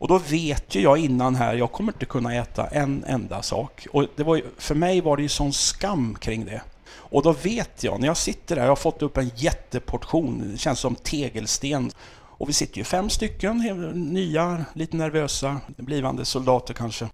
Och 0.00 0.08
då 0.08 0.18
vet 0.18 0.74
ju 0.74 0.80
jag 0.80 0.98
innan 0.98 1.34
här, 1.34 1.54
jag 1.54 1.72
kommer 1.72 1.92
inte 1.92 2.06
kunna 2.06 2.34
äta 2.34 2.66
en 2.66 3.04
enda 3.04 3.42
sak. 3.42 3.86
Och 3.92 4.06
det 4.16 4.22
var 4.22 4.36
ju, 4.36 4.44
för 4.58 4.74
mig 4.74 5.00
var 5.00 5.16
det 5.16 5.22
ju 5.22 5.28
sån 5.28 5.52
skam 5.52 6.14
kring 6.20 6.44
det. 6.44 6.62
Och 6.92 7.22
då 7.22 7.32
vet 7.32 7.84
jag, 7.84 8.00
när 8.00 8.06
jag 8.06 8.16
sitter 8.16 8.56
där, 8.56 8.62
jag 8.62 8.70
har 8.70 8.76
fått 8.76 9.02
upp 9.02 9.16
en 9.16 9.30
jätteportion, 9.36 10.50
det 10.52 10.58
känns 10.58 10.78
som 10.78 10.94
tegelsten. 10.94 11.90
Och 12.12 12.48
vi 12.48 12.52
sitter 12.52 12.78
ju 12.78 12.84
fem 12.84 13.10
stycken, 13.10 13.58
nya, 13.94 14.64
lite 14.72 14.96
nervösa, 14.96 15.60
blivande 15.76 16.24
soldater 16.24 16.74
kanske. 16.74 17.08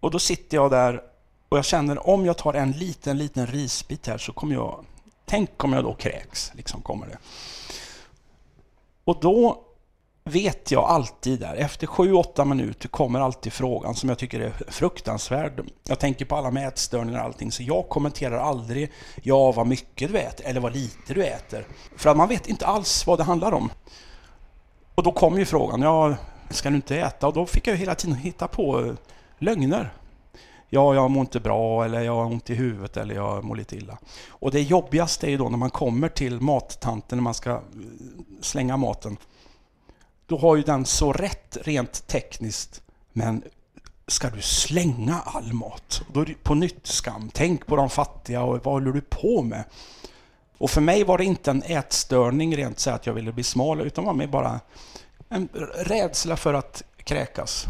Och 0.00 0.10
då 0.10 0.18
sitter 0.18 0.56
jag 0.56 0.70
där 0.70 1.00
och 1.48 1.58
jag 1.58 1.64
känner 1.64 2.08
om 2.08 2.26
jag 2.26 2.38
tar 2.38 2.54
en 2.54 2.72
liten, 2.72 3.18
liten 3.18 3.46
risbit 3.46 4.06
här 4.06 4.18
så 4.18 4.32
kommer 4.32 4.54
jag... 4.54 4.84
Tänk 5.24 5.64
om 5.64 5.72
jag 5.72 5.84
då 5.84 5.94
kräks, 5.94 6.52
liksom 6.54 6.82
kommer 6.82 7.06
det. 7.06 7.18
Och 9.04 9.20
då 9.20 9.63
vet 10.30 10.70
jag 10.70 10.84
alltid 10.84 11.40
där, 11.40 11.54
efter 11.54 11.86
7-8 11.86 12.44
minuter 12.44 12.88
kommer 12.88 13.20
alltid 13.20 13.52
frågan 13.52 13.94
som 13.94 14.08
jag 14.08 14.18
tycker 14.18 14.40
är 14.40 14.52
fruktansvärd. 14.68 15.70
Jag 15.88 15.98
tänker 15.98 16.24
på 16.24 16.36
alla 16.36 16.50
mätstörningar 16.50 17.18
och 17.18 17.24
allting, 17.24 17.52
så 17.52 17.62
jag 17.62 17.88
kommenterar 17.88 18.38
aldrig 18.38 18.92
ja, 19.22 19.52
vad 19.52 19.66
mycket 19.66 20.12
du 20.12 20.18
äter 20.18 20.46
eller 20.46 20.60
vad 20.60 20.72
lite 20.72 21.14
du 21.14 21.24
äter. 21.24 21.66
För 21.96 22.10
att 22.10 22.16
man 22.16 22.28
vet 22.28 22.48
inte 22.48 22.66
alls 22.66 23.06
vad 23.06 23.18
det 23.18 23.24
handlar 23.24 23.52
om. 23.52 23.70
Och 24.94 25.02
då 25.02 25.12
kom 25.12 25.38
ju 25.38 25.44
frågan, 25.44 25.82
ja, 25.82 26.16
ska 26.50 26.70
du 26.70 26.76
inte 26.76 26.96
äta? 26.96 27.26
Och 27.26 27.32
då 27.32 27.46
fick 27.46 27.66
jag 27.66 27.76
hela 27.76 27.94
tiden 27.94 28.16
hitta 28.16 28.48
på 28.48 28.84
eh, 28.84 28.94
lögner. 29.38 29.94
Ja, 30.68 30.94
jag 30.94 31.10
mår 31.10 31.20
inte 31.20 31.40
bra, 31.40 31.84
eller 31.84 32.00
jag 32.00 32.14
har 32.14 32.24
ont 32.24 32.50
i 32.50 32.54
huvudet, 32.54 32.96
eller 32.96 33.14
jag 33.14 33.44
mår 33.44 33.56
lite 33.56 33.76
illa. 33.76 33.98
Och 34.28 34.50
det 34.50 34.60
jobbigaste 34.60 35.26
är 35.26 35.30
ju 35.30 35.36
då 35.36 35.48
när 35.48 35.58
man 35.58 35.70
kommer 35.70 36.08
till 36.08 36.40
mattanten, 36.40 37.18
när 37.18 37.22
man 37.22 37.34
ska 37.34 37.50
eh, 37.50 37.58
slänga 38.40 38.76
maten 38.76 39.16
då 40.26 40.38
har 40.38 40.56
ju 40.56 40.62
den 40.62 40.84
så 40.84 41.12
rätt 41.12 41.58
rent 41.62 42.06
tekniskt, 42.06 42.82
men 43.12 43.42
ska 44.06 44.30
du 44.30 44.42
slänga 44.42 45.20
all 45.20 45.52
mat? 45.52 46.02
Då 46.12 46.20
är 46.20 46.26
det 46.26 46.42
på 46.42 46.54
nytt 46.54 46.86
skam. 46.86 47.30
Tänk 47.32 47.66
på 47.66 47.76
de 47.76 47.90
fattiga 47.90 48.42
och 48.42 48.64
vad 48.64 48.74
håller 48.74 48.92
du 48.92 49.00
på 49.00 49.42
med? 49.42 49.64
Och 50.58 50.70
för 50.70 50.80
mig 50.80 51.04
var 51.04 51.18
det 51.18 51.24
inte 51.24 51.50
en 51.50 51.62
ätstörning 51.62 52.56
rent 52.56 52.78
så 52.78 52.90
att 52.90 53.06
jag 53.06 53.14
ville 53.14 53.32
bli 53.32 53.44
smal, 53.44 53.80
utan 53.80 54.04
var 54.04 54.12
mer 54.12 54.26
bara 54.26 54.60
en 55.28 55.48
rädsla 55.74 56.36
för 56.36 56.54
att 56.54 56.82
kräkas. 56.96 57.66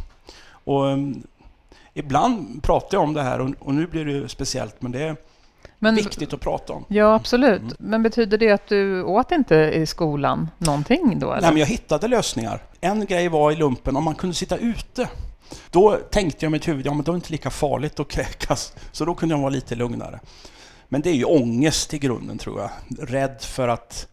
Och 0.46 0.84
um, 0.84 1.22
ibland 1.94 2.62
pratar 2.62 2.96
jag 2.98 3.04
om 3.04 3.14
det 3.14 3.22
här 3.22 3.40
och, 3.40 3.50
och 3.58 3.74
nu 3.74 3.86
blir 3.86 4.04
det 4.04 4.28
speciellt, 4.28 4.82
men 4.82 4.92
det 4.92 5.02
är 5.02 5.16
men, 5.84 5.94
viktigt 5.94 6.32
att 6.32 6.40
prata 6.40 6.72
om. 6.72 6.84
Ja, 6.88 7.14
absolut. 7.14 7.62
Mm. 7.62 7.76
Men 7.78 8.02
betyder 8.02 8.38
det 8.38 8.50
att 8.50 8.68
du 8.68 9.02
åt 9.02 9.32
inte 9.32 9.54
i 9.54 9.86
skolan 9.86 10.50
någonting 10.58 11.18
då? 11.18 11.32
Eller? 11.32 11.42
Nej, 11.42 11.50
men 11.50 11.60
jag 11.60 11.66
hittade 11.66 12.08
lösningar. 12.08 12.62
En 12.80 13.06
grej 13.06 13.28
var 13.28 13.52
i 13.52 13.56
lumpen, 13.56 13.96
om 13.96 14.04
man 14.04 14.14
kunde 14.14 14.34
sitta 14.34 14.56
ute. 14.56 15.08
Då 15.70 15.96
tänkte 16.10 16.44
jag 16.44 16.50
i 16.50 16.52
mitt 16.52 16.68
huvud, 16.68 16.86
ja 16.86 16.94
men 16.94 17.04
då 17.04 17.12
är 17.12 17.14
det 17.14 17.16
inte 17.16 17.32
lika 17.32 17.50
farligt 17.50 18.00
att 18.00 18.08
kräkas. 18.08 18.72
Så 18.92 19.04
då 19.04 19.14
kunde 19.14 19.34
jag 19.34 19.40
vara 19.40 19.50
lite 19.50 19.74
lugnare. 19.74 20.20
Men 20.88 21.00
det 21.00 21.10
är 21.10 21.14
ju 21.14 21.24
ångest 21.24 21.94
i 21.94 21.98
grunden 21.98 22.38
tror 22.38 22.60
jag. 22.60 22.70
Rädd 23.08 23.36
för 23.40 23.68
att 23.68 24.08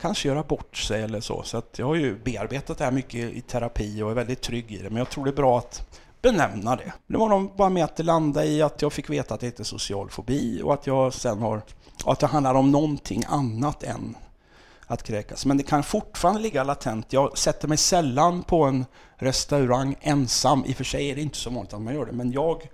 kanske 0.00 0.28
göra 0.28 0.42
bort 0.42 0.76
sig 0.76 1.02
eller 1.02 1.20
så. 1.20 1.42
Så 1.42 1.62
jag 1.76 1.86
har 1.86 1.94
ju 1.94 2.18
bearbetat 2.24 2.78
det 2.78 2.84
här 2.84 2.90
mycket 2.90 3.32
i 3.32 3.40
terapi 3.40 4.02
och 4.02 4.10
är 4.10 4.14
väldigt 4.14 4.40
trygg 4.40 4.72
i 4.72 4.78
det. 4.78 4.90
Men 4.90 4.98
jag 4.98 5.10
tror 5.10 5.24
det 5.24 5.30
är 5.30 5.36
bra 5.36 5.58
att 5.58 6.00
benämna 6.22 6.76
det. 6.76 6.92
Det 7.06 7.16
var 7.16 7.28
nog 7.28 7.56
bara 7.56 7.68
med 7.68 7.84
att 7.84 7.96
det 7.96 8.02
landade 8.02 8.46
i 8.46 8.62
att 8.62 8.82
jag 8.82 8.92
fick 8.92 9.10
veta 9.10 9.34
att 9.34 9.40
det 9.40 9.46
heter 9.46 9.64
social 9.64 10.10
fobi 10.10 10.62
och 10.62 10.74
att 10.74 10.86
jag 10.86 11.14
sen 11.14 11.38
har, 11.38 11.62
att 12.04 12.20
det 12.20 12.26
handlar 12.26 12.54
om 12.54 12.70
någonting 12.70 13.24
annat 13.28 13.82
än 13.82 14.16
att 14.86 15.02
kräkas. 15.02 15.46
Men 15.46 15.56
det 15.56 15.62
kan 15.62 15.82
fortfarande 15.82 16.40
ligga 16.40 16.64
latent. 16.64 17.12
Jag 17.12 17.38
sätter 17.38 17.68
mig 17.68 17.76
sällan 17.76 18.42
på 18.42 18.64
en 18.64 18.86
restaurang 19.16 19.96
ensam. 20.00 20.64
I 20.66 20.72
och 20.72 20.76
för 20.76 20.84
sig 20.84 21.10
är 21.10 21.14
det 21.14 21.22
inte 21.22 21.38
så 21.38 21.50
vanligt 21.50 21.72
att 21.72 21.82
man 21.82 21.94
gör 21.94 22.06
det, 22.06 22.12
men 22.12 22.32
jag 22.32 22.68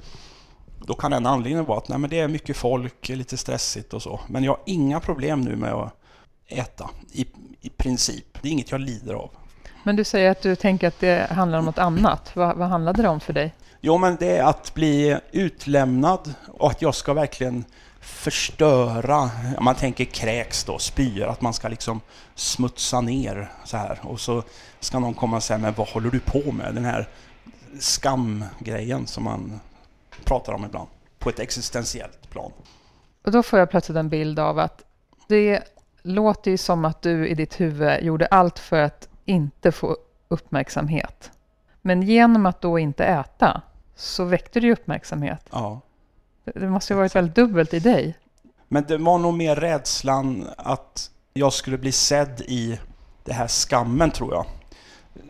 då 0.86 0.94
kan 0.94 1.12
en 1.12 1.26
anledning 1.26 1.64
vara 1.64 1.78
att 1.78 1.88
nej, 1.88 1.98
men 1.98 2.10
det 2.10 2.20
är 2.20 2.28
mycket 2.28 2.56
folk, 2.56 3.08
lite 3.08 3.36
stressigt 3.36 3.94
och 3.94 4.02
så. 4.02 4.20
Men 4.28 4.44
jag 4.44 4.52
har 4.52 4.60
inga 4.66 5.00
problem 5.00 5.40
nu 5.40 5.56
med 5.56 5.72
att 5.72 5.92
äta, 6.46 6.90
i, 7.12 7.26
i 7.60 7.68
princip. 7.68 8.42
Det 8.42 8.48
är 8.48 8.52
inget 8.52 8.70
jag 8.70 8.80
lider 8.80 9.14
av. 9.14 9.30
Men 9.88 9.96
du 9.96 10.04
säger 10.04 10.30
att 10.30 10.42
du 10.42 10.56
tänker 10.56 10.88
att 10.88 11.00
det 11.00 11.26
handlar 11.30 11.58
om 11.58 11.64
något 11.64 11.78
annat. 11.78 12.36
Vad, 12.36 12.56
vad 12.56 12.68
handlade 12.68 13.02
det 13.02 13.08
om 13.08 13.20
för 13.20 13.32
dig? 13.32 13.54
Jo, 13.80 13.98
men 13.98 14.16
det 14.16 14.36
är 14.36 14.44
att 14.44 14.74
bli 14.74 15.18
utlämnad 15.32 16.34
och 16.48 16.70
att 16.70 16.82
jag 16.82 16.94
ska 16.94 17.14
verkligen 17.14 17.64
förstöra, 18.00 19.30
man 19.60 19.74
tänker 19.74 20.04
kräks 20.04 20.64
då, 20.64 20.78
spyr, 20.78 21.22
att 21.22 21.40
man 21.40 21.54
ska 21.54 21.68
liksom 21.68 22.00
smutsa 22.34 23.00
ner 23.00 23.52
så 23.64 23.76
här. 23.76 23.98
Och 24.02 24.20
så 24.20 24.42
ska 24.80 24.98
någon 24.98 25.14
komma 25.14 25.36
och 25.36 25.42
säga, 25.42 25.58
men 25.58 25.74
vad 25.74 25.88
håller 25.88 26.10
du 26.10 26.20
på 26.20 26.52
med? 26.52 26.74
Den 26.74 26.84
här 26.84 27.08
skamgrejen 27.78 29.06
som 29.06 29.24
man 29.24 29.60
pratar 30.24 30.52
om 30.52 30.64
ibland, 30.64 30.88
på 31.18 31.28
ett 31.28 31.38
existentiellt 31.38 32.30
plan. 32.30 32.52
Och 33.24 33.32
då 33.32 33.42
får 33.42 33.58
jag 33.58 33.70
plötsligt 33.70 33.98
en 33.98 34.08
bild 34.08 34.38
av 34.38 34.58
att 34.58 34.82
det 35.28 35.62
låter 36.02 36.50
ju 36.50 36.56
som 36.56 36.84
att 36.84 37.02
du 37.02 37.28
i 37.28 37.34
ditt 37.34 37.60
huvud 37.60 38.02
gjorde 38.02 38.26
allt 38.26 38.58
för 38.58 38.82
att 38.82 39.07
inte 39.28 39.72
få 39.72 39.96
uppmärksamhet. 40.28 41.30
Men 41.82 42.02
genom 42.02 42.46
att 42.46 42.60
då 42.60 42.78
inte 42.78 43.04
äta 43.04 43.62
så 43.96 44.24
väckte 44.24 44.60
du 44.60 44.72
uppmärksamhet. 44.72 45.46
Ja. 45.50 45.80
Det 46.44 46.68
måste 46.68 46.94
ha 46.94 46.98
varit 46.98 47.16
väldigt 47.16 47.34
dubbelt 47.34 47.74
i 47.74 47.78
dig. 47.78 48.18
Men 48.68 48.84
det 48.84 48.98
var 48.98 49.18
nog 49.18 49.34
mer 49.34 49.56
rädslan 49.56 50.48
att 50.56 51.10
jag 51.34 51.52
skulle 51.52 51.78
bli 51.78 51.92
sedd 51.92 52.40
i 52.40 52.78
det 53.24 53.32
här 53.32 53.46
skammen, 53.46 54.10
tror 54.10 54.34
jag. 54.34 54.46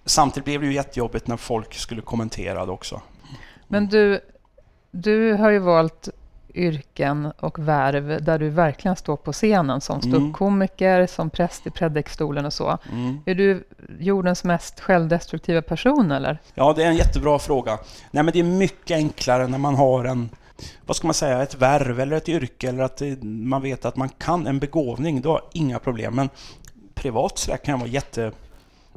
Samtidigt 0.04 0.44
blev 0.44 0.60
det 0.60 0.66
ju 0.66 0.74
jättejobbigt 0.74 1.26
när 1.26 1.36
folk 1.36 1.74
skulle 1.74 2.02
kommentera 2.02 2.66
det 2.66 2.72
också. 2.72 3.02
Men 3.68 3.86
du, 3.86 4.20
du 4.90 5.32
har 5.32 5.50
ju 5.50 5.58
valt 5.58 6.08
yrken 6.54 7.32
och 7.40 7.58
värv 7.58 8.24
där 8.24 8.38
du 8.38 8.48
verkligen 8.48 8.96
står 8.96 9.16
på 9.16 9.32
scenen 9.32 9.80
som 9.80 10.00
mm. 10.00 10.10
ståuppkomiker, 10.10 10.94
mm. 10.94 11.08
som 11.08 11.30
präst 11.30 11.66
i 11.66 11.70
predikstolen 11.70 12.46
och 12.46 12.52
så. 12.52 12.78
Mm. 12.92 13.18
Är 13.26 13.34
du 13.34 13.64
jordens 13.98 14.44
mest 14.44 14.80
självdestruktiva 14.80 15.62
person 15.62 16.12
eller? 16.12 16.38
Ja, 16.54 16.72
det 16.76 16.84
är 16.84 16.88
en 16.88 16.96
jättebra 16.96 17.38
fråga. 17.38 17.78
Nej, 18.10 18.22
men 18.22 18.32
det 18.32 18.38
är 18.38 18.44
mycket 18.44 18.96
enklare 18.96 19.46
när 19.46 19.58
man 19.58 19.74
har 19.74 20.04
en 20.04 20.28
vad 20.86 20.96
ska 20.96 21.06
man 21.06 21.14
säga, 21.14 21.42
ett 21.42 21.54
värv 21.54 22.00
eller 22.00 22.16
ett 22.16 22.28
yrke 22.28 22.68
eller 22.68 22.82
att 22.82 23.02
man 23.22 23.62
vet 23.62 23.84
att 23.84 23.96
man 23.96 24.08
kan 24.08 24.46
en 24.46 24.58
begåvning, 24.58 25.20
då 25.20 25.30
har 25.30 25.42
inga 25.52 25.78
problem. 25.78 26.14
Men 26.14 26.28
privat 26.94 27.38
så 27.38 27.56
kan 27.56 27.72
jag 27.72 27.78
vara 27.78 27.88
jätte 27.88 28.32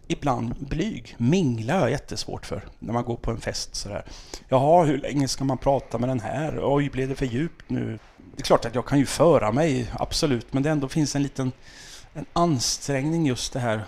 ibland 0.08 0.56
blyg. 0.60 1.16
Mingla 1.18 1.74
har 1.74 1.82
jag 1.82 1.92
jättesvårt 1.92 2.46
för 2.46 2.62
när 2.80 2.94
man 2.94 3.04
går 3.04 3.16
på 3.16 3.32
en 3.32 3.42
fest 3.42 3.76
sådär. 3.76 4.06
Jaha, 4.50 4.84
hur 4.84 4.98
länge 4.98 5.28
ska 5.28 5.44
man 5.44 5.58
prata 5.58 5.98
med 5.98 6.10
den 6.10 6.20
här? 6.20 6.60
Oj, 6.64 6.90
blev 6.90 7.10
det 7.10 7.16
för 7.16 7.26
djupt 7.26 7.70
nu? 7.70 8.00
Det 8.36 8.42
är 8.42 8.44
klart 8.44 8.66
att 8.66 8.76
jag 8.76 8.86
kan 8.86 9.00
ju 9.00 9.06
föra 9.06 9.52
mig, 9.52 9.92
absolut, 9.94 10.54
men 10.54 10.64
det 10.64 10.70
ändå 10.70 10.88
finns 10.88 11.16
en 11.16 11.24
liten 11.24 11.52
en 12.14 12.26
ansträngning 12.34 13.26
just 13.26 13.54
det 13.54 13.60
här 13.60 13.82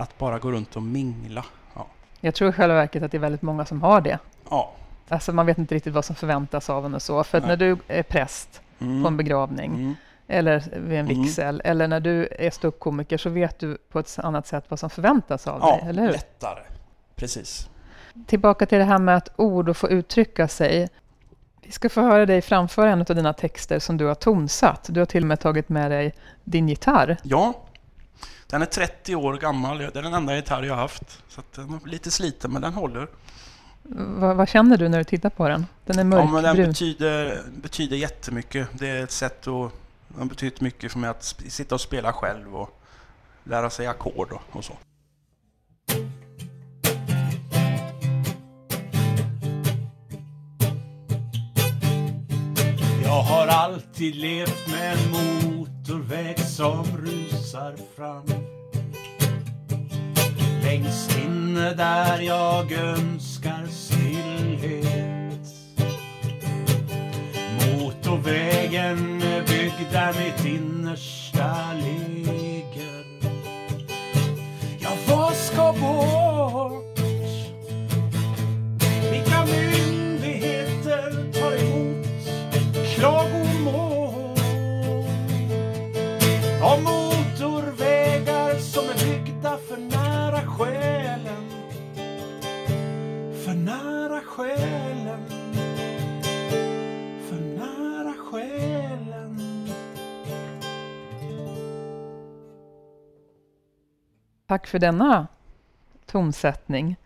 att 0.00 0.18
bara 0.18 0.38
gå 0.38 0.50
runt 0.52 0.76
och 0.76 0.82
mingla. 0.82 1.44
Ja. 1.74 1.86
Jag 2.20 2.34
tror 2.34 2.50
i 2.50 2.52
själva 2.52 2.74
verket 2.74 3.02
att 3.02 3.10
det 3.10 3.16
är 3.16 3.20
väldigt 3.20 3.42
många 3.42 3.64
som 3.64 3.82
har 3.82 4.00
det. 4.00 4.18
ja. 4.50 4.72
Alltså 5.08 5.32
man 5.32 5.46
vet 5.46 5.58
inte 5.58 5.74
riktigt 5.74 5.94
vad 5.94 6.04
som 6.04 6.16
förväntas 6.16 6.70
av 6.70 6.86
en 6.86 6.94
och 6.94 7.02
så. 7.02 7.24
För 7.24 7.38
att 7.38 7.44
Nej. 7.44 7.48
när 7.48 7.56
du 7.56 7.76
är 7.88 8.02
präst 8.02 8.60
Mm. 8.78 9.02
på 9.02 9.08
en 9.08 9.16
begravning 9.16 9.74
Mm. 9.74 9.94
eller 10.28 10.58
vid 10.76 10.98
en 10.98 11.06
Mm. 11.06 11.22
vigsel 11.22 11.62
eller 11.64 11.88
när 11.88 12.00
du 12.00 12.28
är 12.38 12.50
ståuppkomiker 12.50 13.18
så 13.18 13.30
vet 13.30 13.58
du 13.58 13.78
på 13.92 13.98
ett 13.98 14.18
annat 14.18 14.46
sätt 14.46 14.64
vad 14.68 14.78
som 14.78 14.90
förväntas 14.90 15.46
av 15.46 15.60
Ja, 15.60 15.76
dig, 15.76 15.88
eller 15.88 16.02
hur? 16.02 16.10
lättare. 16.12 16.60
Precis. 17.16 17.68
Tillbaka 18.26 18.66
till 18.66 18.78
det 18.78 18.84
här 18.84 18.98
med 18.98 19.16
att 19.16 19.28
ord 19.36 19.68
och 19.68 19.76
få 19.76 19.88
uttrycka 19.88 20.48
sig. 20.48 20.88
Vi 21.62 21.70
ska 21.72 21.88
få 21.88 22.00
höra 22.00 22.26
dig 22.26 22.42
framföra 22.42 22.90
en 22.90 23.00
av 23.00 23.06
dina 23.16 23.32
texter 23.32 23.78
som 23.78 23.96
du 23.96 24.04
har 24.06 24.14
tonsatt. 24.14 24.88
Du 24.90 25.00
har 25.00 25.06
till 25.06 25.22
och 25.22 25.28
med 25.28 25.40
tagit 25.40 25.68
med 25.68 25.90
dig 25.90 26.14
din 26.44 26.68
gitarr. 26.68 27.16
Ja, 27.22 27.54
den 28.50 28.62
är 28.62 28.66
30 28.66 29.14
år 29.14 29.34
gammal. 29.34 29.78
Det 29.78 29.96
är 29.96 30.02
den 30.02 30.14
enda 30.14 30.36
gitarr 30.36 30.62
jag 30.62 30.74
har 30.74 30.80
haft. 30.82 31.22
Så 31.28 31.40
att 31.40 31.52
den 31.52 31.74
är 31.84 31.88
lite 31.88 32.10
sliten, 32.10 32.52
men 32.52 32.62
den 32.62 32.72
håller. 32.72 33.08
Va, 33.82 34.34
vad 34.34 34.48
känner 34.48 34.76
du 34.76 34.88
när 34.88 34.98
du 34.98 35.04
tittar 35.04 35.30
på 35.30 35.48
den? 35.48 35.66
Den 35.84 35.98
är 36.12 36.18
Ja, 36.18 36.24
men 36.24 36.34
den 36.34 36.42
mörkbrun. 36.42 36.68
betyder, 36.68 37.42
betyder 37.62 37.96
jättemycket. 37.96 38.68
Det 38.72 38.88
är 38.88 39.04
ett 39.04 39.10
sätt 39.10 39.46
att... 39.46 39.72
Den 40.08 40.18
har 40.18 40.26
betytt 40.26 40.60
mycket 40.60 40.92
för 40.92 40.98
mig 40.98 41.10
att 41.10 41.24
sitta 41.48 41.74
och 41.74 41.80
spela 41.80 42.12
själv 42.12 42.56
och 42.56 42.80
lära 43.44 43.70
sig 43.70 43.86
ackord 43.86 44.32
och, 44.32 44.42
och 44.56 44.64
så. 44.64 44.72
Jag 53.04 53.22
har 53.22 53.46
alltid 53.46 54.14
levt 54.14 54.68
med 54.70 54.92
en 54.92 55.12
motorväg 55.90 56.38
som 56.38 56.84
rusar 57.04 57.74
fram. 57.96 58.26
Längst 60.64 61.18
inne 61.18 61.74
där 61.74 62.20
jag 62.20 62.72
önskar 62.72 63.66
stillhet. 63.66 65.48
Motorvägen 67.78 69.22
är 69.22 69.42
byggd 69.42 69.92
där 69.92 70.12
mitt 70.12 70.44
innersta 70.44 71.72
ligger. 71.74 73.04
Ja, 74.78 74.90
vad 75.08 75.34
ska 75.34 75.72
bort? 75.72 77.00
Vilka 79.10 79.44
myndigheter 79.44 81.32
tar 81.32 81.52
emot? 81.52 82.06
Klart 82.96 83.29
Tack 104.50 104.66
för 104.66 104.78
denna 104.78 105.26
tonsättning. 106.06 106.96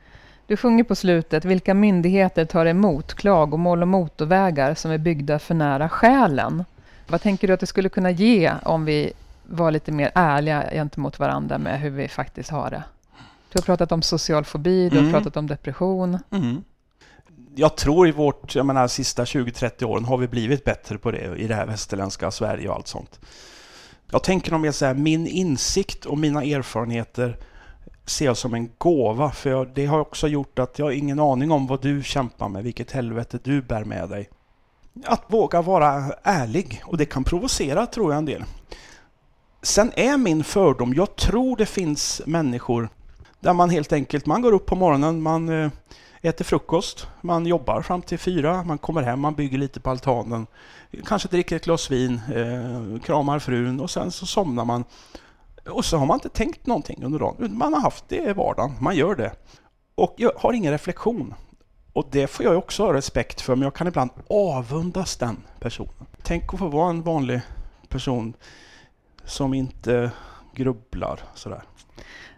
Du 0.46 0.56
sjunger 0.56 0.84
på 0.84 0.94
slutet, 0.94 1.44
vilka 1.44 1.74
myndigheter 1.74 2.44
tar 2.44 2.66
emot 2.66 3.14
klagomål 3.14 3.82
och 3.82 3.88
motorvägar 3.88 4.74
som 4.74 4.90
är 4.90 4.98
byggda 4.98 5.38
för 5.38 5.54
nära 5.54 5.88
själen? 5.88 6.64
Vad 7.06 7.20
tänker 7.22 7.48
du 7.48 7.54
att 7.54 7.60
det 7.60 7.66
skulle 7.66 7.88
kunna 7.88 8.10
ge 8.10 8.52
om 8.62 8.84
vi 8.84 9.12
var 9.42 9.70
lite 9.70 9.92
mer 9.92 10.10
ärliga 10.14 10.64
gentemot 10.72 11.18
varandra 11.18 11.58
med 11.58 11.80
hur 11.80 11.90
vi 11.90 12.08
faktiskt 12.08 12.50
har 12.50 12.70
det? 12.70 12.82
Du 13.52 13.58
har 13.58 13.62
pratat 13.62 13.92
om 13.92 14.02
social 14.02 14.44
fobi, 14.44 14.88
du 14.88 14.96
har 14.96 15.02
Mm. 15.02 15.12
pratat 15.12 15.36
om 15.36 15.46
depression. 15.46 16.18
Jag 17.54 17.76
tror 17.76 18.08
i 18.08 18.12
vårt, 18.12 18.54
jag 18.54 18.66
menar, 18.66 18.88
sista 18.88 19.24
20-30 19.24 19.84
åren 19.84 20.04
har 20.04 20.16
vi 20.16 20.28
blivit 20.28 20.64
bättre 20.64 20.98
på 20.98 21.10
det 21.10 21.36
i 21.36 21.46
det 21.46 21.54
här 21.54 21.66
västerländska 21.66 22.30
Sverige 22.30 22.68
och 22.68 22.74
allt 22.74 22.88
sånt. 22.88 23.20
Jag 24.14 24.22
tänker 24.22 24.54
om 24.54 24.64
jag 24.64 24.74
säger 24.74 24.94
min 24.94 25.26
insikt 25.26 26.06
och 26.06 26.18
mina 26.18 26.44
erfarenheter 26.44 27.36
ser 28.06 28.24
jag 28.24 28.36
som 28.36 28.54
en 28.54 28.70
gåva, 28.78 29.30
för 29.30 29.50
jag, 29.50 29.68
det 29.74 29.86
har 29.86 29.98
också 29.98 30.28
gjort 30.28 30.58
att 30.58 30.78
jag 30.78 30.86
har 30.86 30.92
ingen 30.92 31.20
aning 31.20 31.50
om 31.50 31.66
vad 31.66 31.82
du 31.82 32.02
kämpar 32.02 32.48
med, 32.48 32.64
vilket 32.64 32.90
helvete 32.90 33.38
du 33.42 33.62
bär 33.62 33.84
med 33.84 34.08
dig. 34.08 34.28
Att 35.04 35.22
våga 35.26 35.62
vara 35.62 36.12
ärlig, 36.22 36.82
och 36.84 36.96
det 36.96 37.04
kan 37.04 37.24
provocera 37.24 37.86
tror 37.86 38.12
jag 38.12 38.18
en 38.18 38.24
del. 38.24 38.44
Sen 39.62 39.92
är 39.96 40.16
min 40.16 40.44
fördom, 40.44 40.94
jag 40.94 41.16
tror 41.16 41.56
det 41.56 41.66
finns 41.66 42.22
människor 42.26 42.88
där 43.40 43.52
man 43.52 43.70
helt 43.70 43.92
enkelt, 43.92 44.26
man 44.26 44.42
går 44.42 44.52
upp 44.52 44.66
på 44.66 44.76
morgonen, 44.76 45.22
man 45.22 45.48
eh, 45.48 45.70
äter 46.24 46.44
frukost, 46.44 47.06
man 47.20 47.46
jobbar 47.46 47.82
fram 47.82 48.02
till 48.02 48.18
fyra, 48.18 48.62
man 48.62 48.78
kommer 48.78 49.02
hem, 49.02 49.20
man 49.20 49.34
bygger 49.34 49.58
lite 49.58 49.80
på 49.80 49.90
altanen, 49.90 50.46
kanske 51.06 51.28
dricker 51.28 51.56
ett 51.56 51.64
glas 51.64 51.90
vin, 51.90 52.20
eh, 52.34 53.00
kramar 53.00 53.38
frun 53.38 53.80
och 53.80 53.90
sen 53.90 54.10
så 54.10 54.26
somnar 54.26 54.64
man. 54.64 54.84
Och 55.68 55.84
så 55.84 55.96
har 55.96 56.06
man 56.06 56.16
inte 56.16 56.28
tänkt 56.28 56.66
någonting 56.66 57.04
under 57.04 57.18
dagen. 57.18 57.58
Man 57.58 57.74
har 57.74 57.80
haft 57.80 58.08
det 58.08 58.30
i 58.30 58.32
vardagen, 58.32 58.72
man 58.80 58.96
gör 58.96 59.14
det. 59.14 59.32
Och 59.94 60.14
jag 60.16 60.32
har 60.36 60.52
ingen 60.52 60.72
reflektion. 60.72 61.34
Och 61.92 62.06
det 62.10 62.26
får 62.26 62.46
jag 62.46 62.58
också 62.58 62.86
ha 62.86 62.92
respekt 62.92 63.40
för, 63.40 63.56
men 63.56 63.62
jag 63.62 63.74
kan 63.74 63.86
ibland 63.86 64.10
avundas 64.30 65.16
den 65.16 65.36
personen. 65.60 66.06
Tänk 66.22 66.54
att 66.54 66.58
få 66.58 66.68
vara 66.68 66.90
en 66.90 67.02
vanlig 67.02 67.40
person 67.88 68.34
som 69.24 69.54
inte 69.54 70.10
grubblar 70.54 71.20
sådär. 71.34 71.62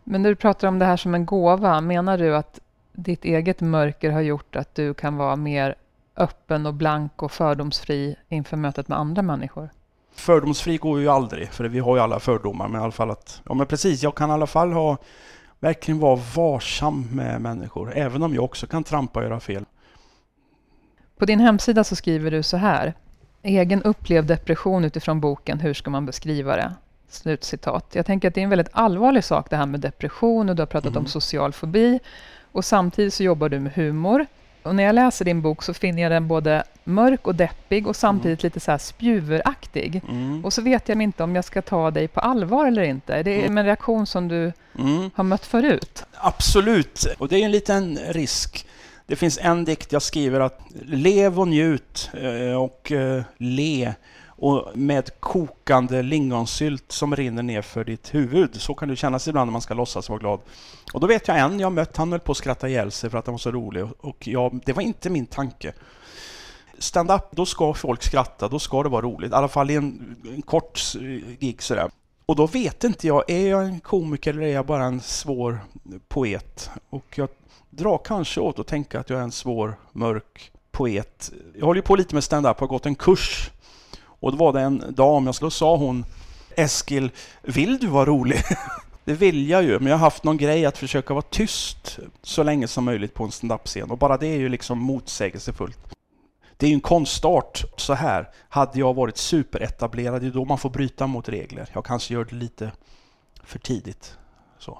Men 0.05 0.23
när 0.23 0.31
du 0.31 0.37
pratar 0.37 0.69
om 0.69 0.79
det 0.79 0.85
här 0.85 0.97
som 0.97 1.15
en 1.15 1.27
gåva, 1.27 1.81
menar 1.81 2.19
du 2.19 2.37
att 2.37 2.61
ditt 2.97 3.25
eget 3.25 3.61
mörker 3.61 4.11
har 4.11 4.21
gjort 4.21 4.57
att 4.57 4.75
du 4.75 4.95
kan 4.95 5.17
vara 5.17 5.37
mer 5.37 5.75
öppen 6.17 6.67
och 6.67 6.75
blank 6.75 7.23
och 7.23 7.33
fördomsfri 7.33 8.17
inför 8.29 8.57
mötet 8.57 8.89
med 8.89 8.99
andra 8.99 9.23
människor? 9.23 9.71
Fördomsfri 10.15 10.77
går 10.77 11.01
ju 11.01 11.09
aldrig, 11.09 11.49
för 11.49 11.65
vi 11.65 11.79
har 11.79 11.97
ju 11.97 12.03
alla 12.03 12.21
fördomar, 12.21 12.69
men 12.69 12.81
i 12.81 12.85
alla 12.85 12.93
fall 12.93 13.11
att... 13.11 13.43
Ja 13.45 13.55
men 13.55 13.67
precis, 13.67 14.03
jag 14.03 14.15
kan 14.15 14.31
i 14.31 14.33
alla 14.33 14.47
fall 14.47 14.73
ha... 14.73 14.97
Verkligen 15.61 16.01
vara 16.01 16.21
varsam 16.35 17.09
med 17.13 17.41
människor, 17.41 17.93
även 17.95 18.23
om 18.23 18.35
jag 18.35 18.45
också 18.45 18.67
kan 18.67 18.85
trampa 18.85 19.21
och 19.21 19.25
göra 19.25 19.41
fel. 19.41 19.65
På 21.19 21.25
din 21.25 21.41
hemsida 21.41 21.85
så 21.85 21.97
skriver 21.97 22.31
du 22.31 22.43
så 22.43 22.57
här. 22.57 22.95
Egen 23.43 23.83
upplevd 23.83 24.29
depression 24.29 24.85
utifrån 24.85 25.21
boken 25.21 25.61
Hur 25.61 25.75
ska 25.75 25.91
man 25.91 26.07
beskriva 26.07 26.57
det? 26.57 26.75
Slutcitat. 27.09 27.87
Jag 27.93 28.07
tänker 28.07 28.29
att 28.29 28.35
det 28.35 28.41
är 28.41 28.43
en 28.43 28.51
väldigt 28.51 28.69
allvarlig 28.73 29.25
sak 29.25 29.51
det 29.51 29.57
här 29.57 29.67
med 29.67 29.81
depression 29.81 30.49
och 30.49 30.57
du 30.57 30.63
har 30.63 30.67
pratat 30.67 30.91
Mm. 30.91 31.03
om 31.03 31.07
social 31.07 31.53
fobi. 31.53 31.99
Och 32.57 32.65
samtidigt 32.65 33.15
så 33.15 33.23
jobbar 33.23 33.49
du 33.49 33.61
med 33.61 33.73
humor. 33.73 34.27
Och 34.63 34.75
när 34.75 34.83
jag 34.83 34.95
läser 34.95 35.25
din 35.25 35.43
bok 35.43 35.63
så 35.63 35.75
finner 35.75 36.03
jag 36.03 36.13
den 36.13 36.29
både 36.29 36.63
mörk 36.85 37.27
och 37.27 37.35
deppig 37.35 37.87
och 37.87 37.97
samtidigt 37.97 38.43
lite 38.43 38.61
så 38.61 38.71
här 38.71 38.79
spjuveraktig. 38.79 40.03
Mm. 40.09 40.45
Och 40.45 40.53
så 40.53 40.63
vet 40.63 40.89
jag 40.89 41.03
inte 41.03 41.23
om 41.23 41.35
jag 41.35 41.45
ska 41.45 41.63
ta 41.63 41.91
dig 41.91 42.09
på 42.09 42.21
allvar 42.21 42.67
eller 42.67 42.83
inte. 42.83 43.23
Det 43.23 43.31
är 43.31 43.39
Mm. 43.47 43.59
en 43.59 43.65
reaktion 43.65 44.07
som 44.07 44.29
du 44.29 44.53
Mm. 44.79 45.11
har 45.15 45.25
mött 45.25 45.47
förut. 45.47 46.05
Absolut, 46.15 47.07
och 47.19 47.29
det 47.29 47.37
är 47.41 47.45
en 47.45 47.51
liten 47.51 47.99
risk. 48.09 48.67
Det 49.07 49.17
finns 49.17 49.39
en 49.43 49.65
dikt 49.65 49.93
jag 49.93 50.03
skriver 50.03 50.41
att 50.41 50.61
lev 50.87 51.41
och 51.41 51.49
njut 51.49 52.11
eh, 52.15 52.57
och 52.63 52.93
eh, 52.93 53.23
le 53.39 53.95
och 54.37 54.71
med 54.75 55.21
kokande 55.21 56.03
lingonsylt 56.03 56.93
som 56.93 57.17
rinner 57.17 57.43
ner 57.43 57.63
för 57.63 57.85
ditt 57.85 58.15
huvud. 58.15 58.61
Så 58.61 58.75
kan 58.75 58.89
det 58.89 58.97
kännas 58.97 59.29
ibland 59.29 59.49
när 59.49 59.53
man 59.53 59.63
ska 59.63 59.75
låtsas 59.75 60.09
vara 60.09 60.19
glad. 60.19 60.41
Och 60.93 61.01
då 61.01 61.07
vet 61.07 61.29
jag 61.29 61.39
en 61.39 61.61
jag 61.61 61.73
mött, 61.73 61.97
han 61.97 62.13
höll 62.13 62.21
på 62.21 62.33
att 62.33 62.39
skratta 62.39 62.69
ihjäl 62.69 62.91
sig 62.91 63.11
för 63.11 63.19
att 63.19 63.27
han 63.27 63.33
var 63.33 63.39
så 63.39 63.51
rolig 63.51 63.85
och 64.01 64.29
jag, 64.29 64.61
det 64.65 64.73
var 64.73 64.83
inte 64.83 65.11
min 65.11 65.27
tanke. 65.27 65.73
Stand-up, 66.79 67.23
då 67.31 67.47
ska 67.47 67.75
folk 67.75 68.03
skratta, 68.03 68.49
då 68.49 68.59
ska 68.59 68.83
det 68.83 68.89
vara 68.89 69.03
roligt. 69.03 69.33
I 69.33 69.35
alla 69.35 69.49
fall 69.49 69.71
i 69.71 69.75
en, 69.75 70.17
en 70.35 70.43
kort 70.43 70.81
gig 71.39 71.63
sådär. 71.63 71.91
Och 72.27 72.37
då 72.37 72.47
vet 72.47 72.85
inte 72.85 73.07
jag, 73.07 73.31
är 73.31 73.51
jag 73.51 73.65
en 73.65 73.81
komiker 73.81 74.31
eller 74.31 74.43
är 74.43 74.53
jag 74.53 74.67
bara 74.67 74.85
en 74.85 75.01
svår 75.01 75.59
poet? 76.09 76.71
Och 76.91 77.05
jag 77.15 77.29
drar 77.71 78.01
kanske 78.05 78.41
åt 78.41 78.59
att 78.59 78.67
tänka 78.67 79.01
att 79.01 79.11
jag 79.11 79.19
är 79.19 79.23
en 79.23 79.33
svår, 79.33 79.79
mörk 79.93 80.53
poet. 80.71 81.33
Jag 81.55 81.67
håller 81.67 81.79
ju 81.79 81.83
på 81.83 81.97
lite 81.97 82.15
med 82.15 82.25
stand-up, 82.25 82.61
har 82.61 82.67
gått 82.67 82.87
en 82.87 82.95
kurs. 82.95 83.51
Och 84.21 84.33
då 84.33 84.39
var 84.39 84.53
det 84.53 84.61
en 84.61 84.85
dam, 84.89 85.27
jag 85.27 85.35
skulle 85.35 85.51
sa 85.51 85.77
hon 85.77 86.05
Eskil, 86.57 87.11
vill 87.43 87.79
du 87.79 87.87
vara 87.87 88.07
rolig? 88.07 88.43
det 89.05 89.15
vill 89.15 89.49
jag 89.49 89.63
ju, 89.63 89.79
men 89.79 89.87
jag 89.87 89.95
har 89.95 90.05
haft 90.05 90.25
någon 90.25 90.37
grej 90.37 90.67
att 90.67 90.79
försöka 90.79 91.15
vara 91.15 91.25
tyst 91.31 91.99
så 92.23 92.43
länge 92.43 92.69
som 92.69 92.85
möjligt 92.85 93.15
på 93.15 93.25
en 93.25 93.31
standup-scen. 93.31 93.91
Och 93.91 93.99
bara 93.99 94.17
det 94.17 94.27
är 94.27 94.39
ju 94.39 94.49
liksom 94.49 94.79
motsägelsefullt. 94.79 95.79
Det 96.57 96.67
är 96.67 96.71
ju 96.71 96.75
en 96.75 96.81
konstart 96.81 97.65
så 97.77 97.95
här. 97.95 98.31
Hade 98.49 98.79
jag 98.79 98.95
varit 98.95 99.17
superetablerad, 99.17 100.23
det 100.23 100.27
är 100.27 100.31
då 100.31 100.45
man 100.45 100.59
får 100.59 100.71
bryta 100.71 101.07
mot 101.07 101.29
regler. 101.29 101.69
Jag 101.73 101.85
kanske 101.85 102.15
gör 102.15 102.25
det 102.25 102.37
lite 102.37 102.73
för 103.43 103.59
tidigt. 103.59 104.19
Så. 104.59 104.79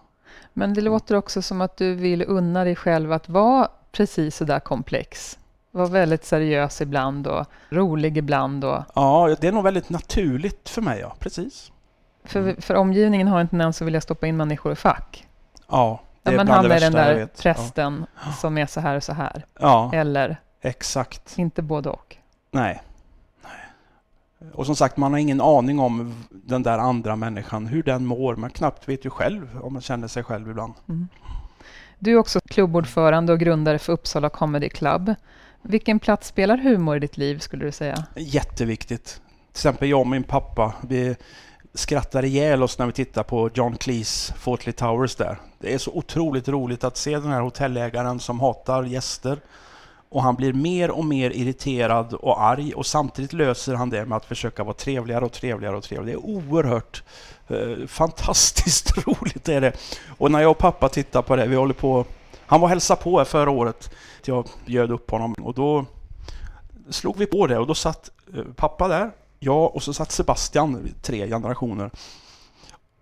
Men 0.53 0.75
det 0.75 0.81
låter 0.81 1.15
också 1.15 1.43
som 1.43 1.61
att 1.61 1.77
du 1.77 1.95
vill 1.95 2.25
unna 2.29 2.65
dig 2.65 2.77
själv 2.77 3.13
att 3.13 3.29
vara 3.29 3.69
precis 3.93 4.37
så 4.37 4.45
där 4.45 4.61
komplex. 4.61 5.39
Vara 5.77 5.89
väldigt 5.89 6.25
seriös 6.25 6.81
ibland 6.81 7.27
och 7.27 7.47
rolig 7.71 8.19
ibland. 8.19 8.65
Och, 8.65 8.83
Ja, 8.95 9.37
det 9.41 9.49
är 9.49 9.53
nog 9.53 9.65
väldigt 9.65 9.91
naturligt 9.91 10.69
för 10.69 10.83
mig, 10.83 11.01
ja. 11.01 11.15
Precis. 11.19 11.73
för, 12.25 12.61
för 12.61 12.75
omgivningen 12.75 13.29
har 13.29 13.41
en 13.41 13.49
tendens 13.49 13.83
att 13.83 13.87
vilja 13.87 14.01
stoppa 14.01 14.27
in 14.27 14.37
människor 14.37 14.73
i 14.73 14.77
fack. 14.77 15.27
Ja, 15.69 16.01
det 16.23 16.31
Ja, 16.31 16.33
är 16.33 16.37
men 16.37 16.47
bland 16.47 16.67
han 16.67 16.73
är 16.73 16.81
den 16.81 16.93
där 16.93 17.29
prästen 17.43 18.07
som 18.41 18.59
är 18.59 18.67
så 18.67 18.81
här 18.81 18.97
och 18.97 19.03
så 19.03 19.13
här. 19.13 19.45
Ja, 19.61 19.91
ja, 19.93 19.99
Eller 19.99 20.37
exakt. 20.61 21.39
inte 21.39 21.63
både 21.63 21.89
och. 21.91 22.17
Nej. 22.51 22.83
Nej. 23.45 24.51
Och 24.55 24.67
som 24.67 24.77
sagt, 24.77 24.97
man 24.97 25.13
har 25.13 25.19
ingen 25.19 25.41
aning 25.41 25.79
om 25.81 26.25
den 26.31 26.63
där 26.63 26.79
andra 26.79 27.17
människan, 27.17 27.67
hur 27.67 27.83
den 27.83 28.07
mår. 28.07 28.37
Man 28.37 28.51
knappt 28.51 28.89
vet 28.89 29.05
ju 29.07 29.11
själv 29.11 29.59
om 29.63 29.73
man 29.73 29.83
känner 29.83 30.09
sig 30.09 30.23
själv 30.23 30.51
ibland. 30.51 30.75
Mm. 30.89 31.09
Du 31.99 32.13
är 32.13 32.17
också 32.17 32.41
klubbordförande 32.41 33.33
och 33.33 33.39
grundare 33.39 33.79
för 33.79 33.93
Uppsala 33.93 34.29
Comedy 34.29 34.69
Club. 34.69 35.15
Vilken 35.69 35.99
plats 35.99 36.29
spelar 36.29 36.57
humor 36.57 36.97
i 36.97 37.01
ditt 37.01 37.17
liv 37.17 37.39
skulle 37.39 37.65
du 37.65 37.73
säga? 37.73 38.05
Jätteviktigt. 38.17 39.05
Till 39.05 39.21
exempel 39.53 39.89
jag 39.89 40.01
och 40.01 40.07
min 40.07 40.23
pappa, 40.23 40.75
vi 40.89 41.17
skrattar 41.75 42.25
ihjäl 42.25 42.63
oss 42.63 42.79
när 42.79 42.87
vi 42.87 42.93
tittar 42.93 43.23
på 43.23 43.51
John 43.55 43.77
Cleese 43.77 44.33
Fortley 44.39 44.73
Towers 44.73 45.17
där. 45.17 45.39
Det 45.59 45.75
är 45.75 45.79
så 45.79 45.91
otroligt 45.91 46.49
roligt 46.49 46.85
att 46.85 46.97
se 46.97 47.19
den 47.19 47.31
här 47.33 47.41
hotellägaren 47.41 48.21
som 48.21 48.41
hatar 48.41 48.85
gäster. 48.85 49.39
Och 50.09 50.23
han 50.23 50.35
blir 50.35 50.53
mer 50.53 50.91
och 50.91 51.05
mer 51.05 51.31
irriterad 51.31 52.15
och 52.15 52.43
arg 52.43 52.75
och 52.75 52.87
samtidigt 52.87 53.33
löser 53.33 53.75
han 53.75 53.91
det 53.91 54.05
med 54.05 54.17
att 54.17 54.25
försöka 54.25 54.65
vara 54.65 54.75
trevligare 54.75 55.25
och 55.25 55.33
trevligare 55.33 55.77
och 55.77 55.83
trevligare. 55.83 56.21
Det 56.21 56.27
är 56.27 56.31
oerhört 56.31 57.03
eh, 57.49 57.87
fantastiskt 57.87 58.99
roligt 59.07 59.49
är 59.49 59.61
det. 59.61 59.73
Och 60.19 60.31
när 60.31 60.41
jag 60.41 60.51
och 60.51 60.59
pappa 60.59 60.89
tittar 60.89 61.23
på 61.23 61.37
det, 61.37 61.47
vi 61.47 61.57
håller 61.57 61.75
på... 61.75 62.05
Han 62.47 62.61
var 62.61 62.67
och 62.67 62.71
hälsade 62.71 63.03
på 63.03 63.19
här 63.19 63.25
förra 63.25 63.51
året. 63.51 63.91
Jag 64.25 64.49
bjöd 64.67 64.91
upp 64.91 65.11
honom 65.11 65.33
och 65.33 65.55
då 65.55 65.85
slog 66.91 67.17
vi 67.17 67.27
på 67.27 67.47
det 67.47 67.59
och 67.59 67.67
då 67.67 67.75
satt 67.75 68.11
eh, 68.35 68.43
pappa 68.57 68.89
där, 68.89 69.11
jag 69.39 69.77
och 69.77 69.83
så 69.83 69.93
satt 69.93 70.13
Sebastian, 70.13 70.89
tre 71.03 71.29
generationer. 71.29 71.91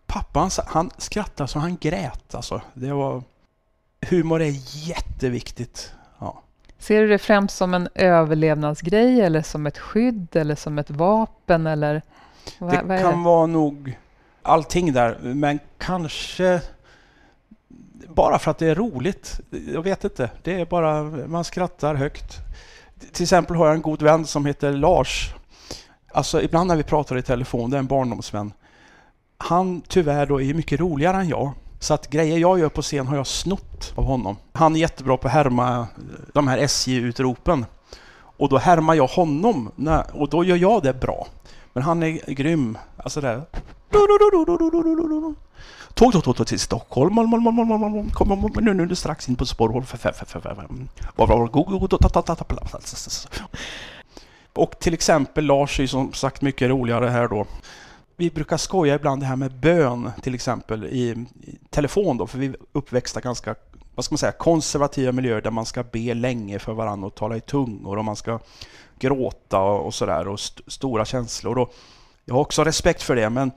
Pappa 0.06 0.48
han, 0.66 0.90
skrattade 0.98 1.48
så 1.48 1.58
han 1.58 1.76
grät 1.80 2.34
alltså. 2.34 2.60
Det 2.74 2.92
var... 2.92 3.22
Humor 4.10 4.42
är 4.42 4.54
jätteviktigt. 4.88 5.92
Ja. 6.18 6.40
Ser 6.78 7.00
du 7.02 7.08
det 7.08 7.18
främst 7.18 7.56
som 7.56 7.74
en 7.74 7.88
överlevnadsgrej 7.94 9.20
eller 9.20 9.42
som 9.42 9.66
ett 9.66 9.78
skydd 9.78 10.36
eller 10.36 10.54
som 10.54 10.78
ett 10.78 10.90
vapen 10.90 11.66
eller 11.66 12.02
vad, 12.58 12.70
Det 12.70 12.82
vad 12.84 13.00
kan 13.00 13.18
det? 13.18 13.24
vara 13.24 13.46
nog 13.46 13.98
allting 14.42 14.92
där, 14.92 15.18
men 15.22 15.58
kanske 15.78 16.60
bara 18.08 18.38
för 18.38 18.50
att 18.50 18.58
det 18.58 18.66
är 18.66 18.74
roligt. 18.74 19.40
Jag 19.74 19.82
vet 19.82 20.04
inte. 20.04 20.30
Det 20.42 20.60
är 20.60 20.66
bara, 20.66 21.02
man 21.26 21.44
skrattar 21.44 21.94
högt. 21.94 22.36
Till 23.12 23.22
exempel 23.22 23.56
har 23.56 23.66
jag 23.66 23.74
en 23.74 23.82
god 23.82 24.02
vän 24.02 24.26
som 24.26 24.46
heter 24.46 24.72
Lars. 24.72 25.34
Alltså 26.12 26.42
ibland 26.42 26.68
när 26.68 26.76
vi 26.76 26.82
pratar 26.82 27.18
i 27.18 27.22
telefon, 27.22 27.70
det 27.70 27.76
är 27.76 27.78
en 27.78 27.86
barndomsvän. 27.86 28.52
Han 29.38 29.80
tyvärr 29.80 30.26
då 30.26 30.40
är 30.40 30.54
mycket 30.54 30.80
roligare 30.80 31.16
än 31.16 31.28
jag. 31.28 31.52
Så 31.78 31.94
att 31.94 32.10
grejer 32.10 32.38
jag 32.38 32.58
gör 32.58 32.68
på 32.68 32.82
scen 32.82 33.06
har 33.06 33.16
jag 33.16 33.26
snott 33.26 33.92
av 33.94 34.04
honom. 34.04 34.36
Han 34.52 34.76
är 34.76 34.80
jättebra 34.80 35.16
på 35.16 35.28
att 35.28 35.34
härma 35.34 35.78
eh, 35.78 35.86
de 36.32 36.48
här 36.48 36.58
SJ-utropen. 36.58 37.66
Och 38.36 38.48
då 38.48 38.58
härmar 38.58 38.94
jag 38.94 39.06
honom 39.06 39.70
när, 39.76 40.16
och 40.16 40.28
då 40.28 40.44
gör 40.44 40.56
jag 40.56 40.82
det 40.82 40.92
bra. 40.92 41.26
Men 41.72 41.82
han 41.82 42.02
är 42.02 42.30
grym. 42.32 42.78
Alltså 42.96 43.20
det. 43.20 43.42
Tåg, 45.94 46.12
tåg, 46.12 46.24
tåg, 46.24 46.36
tåg 46.36 46.46
till 46.46 46.60
Stockholm. 46.60 47.14
Mal, 47.14 47.26
mal, 47.26 47.40
mal, 47.40 47.54
mal, 47.54 47.66
mal, 47.66 47.90
mal. 47.90 48.10
Kom, 48.10 48.52
kom, 48.52 48.64
nu, 48.64 48.74
nu 48.74 48.94
strax 48.94 49.28
in 49.28 49.36
på 49.36 49.46
spår. 49.46 49.80
F- 49.82 49.94
f- 50.04 50.16
f- 50.20 50.36
f- 50.36 50.36
Och 54.52 54.78
till 54.80 54.94
exempel 54.94 55.44
Lars 55.44 55.78
är 55.78 55.82
ju 55.82 55.88
som 55.88 56.12
sagt 56.12 56.42
mycket 56.42 56.68
roligare 56.70 57.06
här 57.08 57.28
då. 57.28 57.46
Vi 58.16 58.30
brukar 58.30 58.56
skoja 58.56 58.94
ibland 58.94 59.22
det 59.22 59.26
här 59.26 59.36
med 59.36 59.52
bön 59.52 60.10
till 60.22 60.34
exempel 60.34 60.84
i, 60.84 61.26
i 61.42 61.58
telefon 61.70 62.16
då, 62.16 62.26
för 62.26 62.38
vi 62.38 62.46
är 62.46 62.56
uppväxta 62.72 63.20
ganska 63.20 63.54
vad 63.94 64.04
ska 64.04 64.12
man 64.12 64.18
säga, 64.18 64.32
konservativa 64.32 65.12
miljöer 65.12 65.40
där 65.40 65.50
man 65.50 65.66
ska 65.66 65.82
be 65.82 66.14
länge 66.14 66.58
för 66.58 66.72
varandra 66.72 67.06
och 67.06 67.14
tala 67.14 67.36
i 67.36 67.40
tungor 67.40 67.98
och 67.98 68.04
man 68.04 68.16
ska 68.16 68.38
gråta 68.98 69.60
och 69.60 69.94
sådär 69.94 70.28
och 70.28 70.34
st- 70.40 70.62
stora 70.66 71.04
känslor. 71.04 71.58
Och 71.58 71.74
jag 72.24 72.34
har 72.34 72.40
också 72.40 72.64
respekt 72.64 73.02
för 73.02 73.16
det 73.16 73.30
men 73.30 73.50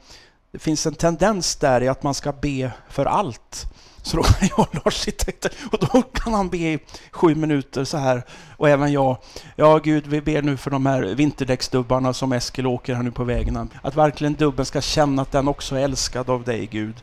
det 0.52 0.60
finns 0.60 0.86
en 0.86 0.96
tendens 0.96 1.56
där 1.56 1.84
i 1.84 1.88
att 1.88 2.04
man 2.04 2.14
ska 2.14 2.32
be 2.32 2.72
för 2.90 3.06
allt. 3.06 3.66
Så 4.08 4.18
då 4.18 4.24
kan 4.24 4.48
jag 4.58 4.60
och 4.60 4.86
Lars 4.86 4.94
sitta 4.94 5.50
och 5.72 5.80
då 5.80 6.02
kan 6.02 6.34
han 6.34 6.50
be 6.50 6.58
i 6.58 6.80
sju 7.12 7.36
minuter 7.36 7.84
så 7.84 7.98
här. 7.98 8.24
Och 8.58 8.70
även 8.70 8.92
jag. 8.92 9.18
Ja 9.56 9.78
Gud, 9.78 10.08
vi 10.08 10.22
ber 10.22 10.42
nu 10.42 10.58
för 10.58 10.72
de 10.72 10.86
här 10.86 11.02
vinterdäcksdubbarna 11.02 12.14
som 12.14 12.34
Eskil 12.34 12.68
åker 12.68 12.96
här 12.96 13.04
nu 13.04 13.12
på 13.12 13.24
vägen. 13.24 13.70
Att 13.82 13.96
verkligen 13.96 14.34
dubben 14.34 14.66
ska 14.66 14.82
känna 14.82 15.22
att 15.22 15.32
den 15.32 15.48
också 15.48 15.76
är 15.76 15.80
älskad 15.80 16.30
av 16.30 16.44
dig 16.44 16.68
Gud. 16.72 16.96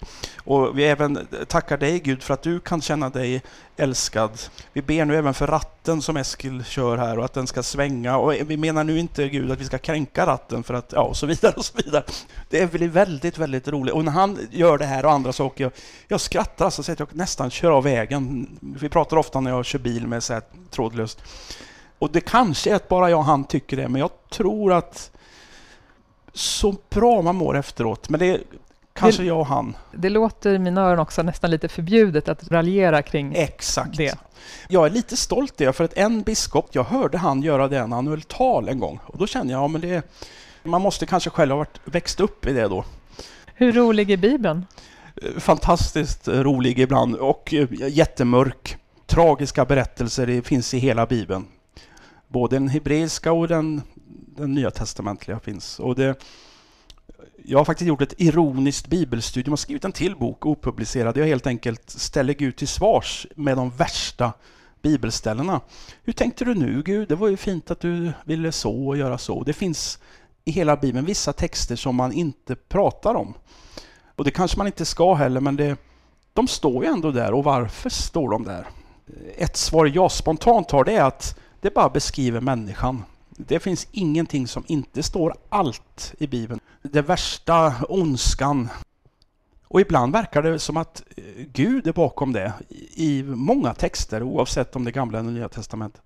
Och 0.44 0.78
vi 0.78 0.84
även 0.84 1.26
tackar 1.48 1.78
dig 1.78 2.00
Gud 2.00 2.22
för 2.22 2.34
att 2.34 2.42
du 2.42 2.60
kan 2.60 2.80
känna 2.80 3.08
dig 3.08 3.42
älskad. 3.76 4.30
Vi 4.72 4.82
ber 4.82 5.04
nu 5.04 5.16
även 5.16 5.34
för 5.34 5.46
ratten 5.46 6.02
som 6.02 6.16
Eskil 6.16 6.64
kör 6.64 6.96
här 6.96 7.18
och 7.18 7.24
att 7.24 7.32
den 7.32 7.46
ska 7.46 7.62
svänga. 7.62 8.16
Och 8.16 8.32
vi 8.32 8.56
menar 8.56 8.84
nu 8.84 8.98
inte 8.98 9.28
Gud 9.28 9.50
att 9.50 9.60
vi 9.60 9.64
ska 9.64 9.78
kränka 9.78 10.26
ratten 10.26 10.62
för 10.62 10.74
att, 10.74 10.92
ja 10.92 11.02
och 11.02 11.16
så 11.16 11.26
vidare 11.26 11.54
och 11.56 11.64
så 11.64 11.76
vidare. 11.76 12.04
Det 12.50 12.72
blir 12.72 12.88
väldigt, 12.88 13.38
väldigt 13.38 13.68
roligt. 13.68 13.94
Och 13.94 14.04
när 14.04 14.12
han 14.12 14.38
gör 14.50 14.78
det 14.78 14.86
här 14.86 15.04
och 15.04 15.12
andra 15.12 15.32
saker, 15.32 15.64
jag, 15.64 15.72
jag 16.08 16.20
skrattar 16.20 16.64
alltså 16.64 16.82
så 16.82 16.92
att 16.92 16.98
jag 16.98 17.08
nästan 17.14 17.50
kör 17.50 17.70
av 17.70 17.84
vägen. 17.84 18.48
Vi 18.60 18.88
pratar 18.88 19.16
ofta 19.16 19.40
när 19.40 19.50
jag 19.50 19.64
kör 19.64 19.78
bil 19.78 20.06
med 20.06 20.22
så 20.22 20.32
här 20.32 20.42
trådlöst. 20.70 21.22
Och 21.98 22.12
det 22.12 22.20
kanske 22.20 22.70
är 22.70 22.74
att 22.74 22.88
bara 22.88 23.10
jag 23.10 23.18
och 23.18 23.24
han 23.24 23.44
tycker 23.44 23.76
det, 23.76 23.88
men 23.88 24.00
jag 24.00 24.10
tror 24.30 24.72
att 24.72 25.10
så 26.32 26.76
bra 26.90 27.22
man 27.22 27.36
mår 27.36 27.56
efteråt. 27.56 28.08
Men 28.08 28.20
det 28.20 28.40
kanske 28.94 29.24
jag 29.24 29.40
och 29.40 29.46
han. 29.46 29.76
Det 29.92 30.08
låter 30.08 30.54
i 30.54 30.58
mina 30.58 30.80
öron 30.80 30.98
också 30.98 31.22
nästan 31.22 31.50
lite 31.50 31.68
förbjudet 31.68 32.28
att 32.28 32.50
raljera 32.50 33.02
kring 33.02 33.34
Exakt. 33.34 33.96
det. 33.96 34.18
Jag 34.68 34.86
är 34.86 34.90
lite 34.90 35.16
stolt 35.16 35.56
det, 35.56 35.72
för 35.72 35.84
att 35.84 35.94
en 35.94 36.22
biskop, 36.22 36.68
jag 36.72 36.84
hörde 36.84 37.18
han 37.18 37.42
göra 37.42 37.68
det 37.68 37.86
när 37.86 37.96
han 37.96 38.06
höll 38.06 38.22
tal 38.22 38.68
en 38.68 38.78
gång. 38.78 39.00
Och 39.06 39.18
då 39.18 39.26
kände 39.26 39.52
jag, 39.52 39.62
ja 39.62 39.68
men 39.68 39.80
det... 39.80 40.02
Man 40.62 40.82
måste 40.82 41.06
kanske 41.06 41.30
själv 41.30 41.50
ha 41.50 41.58
varit, 41.58 41.80
växt 41.84 42.20
upp 42.20 42.46
i 42.46 42.52
det 42.52 42.68
då. 42.68 42.84
Hur 43.54 43.72
rolig 43.72 44.10
är 44.10 44.16
Bibeln? 44.16 44.66
Eh, 45.22 45.40
Fantastiskt 45.40 46.28
rolig 46.28 46.78
ibland 46.78 47.16
och 47.16 47.54
eh, 47.54 47.68
jättemörk. 47.88 48.76
Tragiska 49.06 49.64
berättelser 49.64 50.26
det 50.26 50.42
finns 50.42 50.74
i 50.74 50.78
hela 50.78 51.06
Bibeln. 51.06 51.46
Både 52.28 52.56
den 52.56 52.68
hebreiska 52.68 53.32
och 53.32 53.48
den, 53.48 53.82
den 54.36 54.54
nya 54.54 54.70
testamentliga 54.70 55.40
finns. 55.40 55.78
Och 55.78 55.94
det, 55.94 56.14
jag 57.44 57.58
har 57.58 57.64
faktiskt 57.64 57.88
gjort 57.88 58.02
ett 58.02 58.14
ironiskt 58.20 58.86
bibelstudium 58.86 59.52
och 59.52 59.58
skrivit 59.58 59.84
en 59.84 59.92
till 59.92 60.16
bok 60.16 60.46
opublicerad. 60.46 61.16
Jag 61.16 61.26
helt 61.26 61.46
enkelt 61.46 61.90
ställer 61.90 62.34
Gud 62.34 62.56
till 62.56 62.68
svars 62.68 63.26
med 63.34 63.56
de 63.56 63.70
värsta 63.70 64.32
bibelställena. 64.82 65.60
Hur 66.02 66.12
tänkte 66.12 66.44
du 66.44 66.54
nu 66.54 66.82
Gud? 66.82 67.08
Det 67.08 67.14
var 67.14 67.28
ju 67.28 67.36
fint 67.36 67.70
att 67.70 67.80
du 67.80 68.12
ville 68.24 68.52
så 68.52 68.86
och 68.86 68.96
göra 68.96 69.18
så. 69.18 69.42
Det 69.42 69.52
finns 69.52 69.98
i 70.44 70.50
hela 70.50 70.76
Bibeln 70.76 71.06
vissa 71.06 71.32
texter 71.32 71.76
som 71.76 71.96
man 71.96 72.12
inte 72.12 72.54
pratar 72.54 73.14
om. 73.14 73.34
Och 74.16 74.24
det 74.24 74.30
kanske 74.30 74.58
man 74.58 74.66
inte 74.66 74.84
ska 74.84 75.14
heller, 75.14 75.40
men 75.40 75.56
det, 75.56 75.76
de 76.32 76.48
står 76.48 76.84
ju 76.84 76.90
ändå 76.90 77.10
där. 77.10 77.34
Och 77.34 77.44
varför 77.44 77.90
står 77.90 78.30
de 78.30 78.44
där? 78.44 78.66
Ett 79.36 79.56
svar 79.56 79.86
jag 79.94 80.12
spontant 80.12 80.70
har 80.70 80.84
det 80.84 80.92
är 80.92 81.04
att 81.04 81.38
det 81.60 81.74
bara 81.74 81.88
beskriver 81.88 82.40
människan. 82.40 83.04
Det 83.36 83.58
finns 83.60 83.88
ingenting 83.92 84.46
som 84.48 84.64
inte 84.66 85.02
står 85.02 85.34
allt 85.48 86.14
i 86.18 86.26
Bibeln. 86.26 86.60
Det 86.82 87.02
värsta, 87.02 87.74
ondskan. 87.88 88.68
Och 89.68 89.80
ibland 89.80 90.12
verkar 90.12 90.42
det 90.42 90.58
som 90.58 90.76
att 90.76 91.02
eh, 91.16 91.24
Gud 91.52 91.86
är 91.86 91.92
bakom 91.92 92.32
det 92.32 92.52
i 92.96 93.22
många 93.22 93.74
texter, 93.74 94.22
oavsett 94.22 94.76
om 94.76 94.84
det 94.84 94.90
gamla 94.92 95.18
eller 95.18 95.30
nya 95.30 95.48
testamentet. 95.48 96.02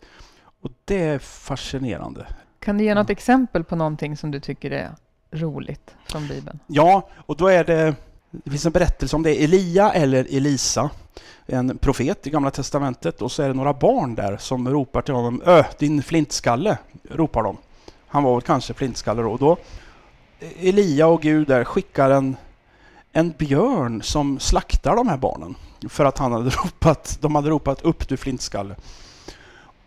Och 0.62 0.70
det 0.84 1.02
är 1.02 1.18
fascinerande. 1.18 2.26
Kan 2.60 2.78
du 2.78 2.84
ge 2.84 2.94
något 2.94 3.08
Ja. 3.08 3.12
exempel 3.12 3.64
på 3.64 3.76
någonting 3.76 4.16
som 4.16 4.30
du 4.30 4.40
tycker 4.40 4.70
är 4.70 4.90
roligt 5.30 5.94
från 6.06 6.28
Bibeln? 6.28 6.58
Ja, 6.66 7.08
och 7.26 7.36
då 7.36 7.46
är 7.48 7.64
det, 7.64 7.94
det 8.30 8.50
finns 8.50 8.66
en 8.66 8.72
berättelse 8.72 9.16
om 9.16 9.22
det 9.22 9.40
är 9.40 9.44
Elia 9.44 9.92
eller 9.92 10.26
Elisa, 10.30 10.90
en 11.46 11.78
profet 11.78 12.26
i 12.26 12.30
Gamla 12.30 12.50
Testamentet, 12.50 13.22
och 13.22 13.32
så 13.32 13.42
är 13.42 13.48
det 13.48 13.54
några 13.54 13.72
barn 13.72 14.14
där 14.14 14.36
som 14.36 14.68
ropar 14.68 15.02
till 15.02 15.14
honom, 15.14 15.42
Ö, 15.46 15.64
din 15.78 16.02
flintskalle, 16.02 16.78
ropar 17.10 17.42
de. 17.42 17.56
Han 18.08 18.22
var 18.22 18.34
väl 18.34 18.42
kanske 18.42 18.74
flintskalle 18.74 19.22
då. 19.22 19.32
Och 19.32 19.38
då 19.38 19.56
Elia 20.60 21.06
och 21.06 21.22
Gud 21.22 21.48
där 21.48 21.64
skickar 21.64 22.10
en, 22.10 22.36
en 23.12 23.30
björn 23.30 24.02
som 24.02 24.40
slaktar 24.40 24.96
de 24.96 25.08
här 25.08 25.16
barnen. 25.16 25.54
För 25.88 26.04
att 26.04 26.18
han 26.18 26.32
hade 26.32 26.50
ropat, 26.64 27.18
de 27.20 27.34
hade 27.34 27.50
ropat 27.50 27.82
upp 27.82 28.08
du 28.08 28.16
flintskalle. 28.16 28.74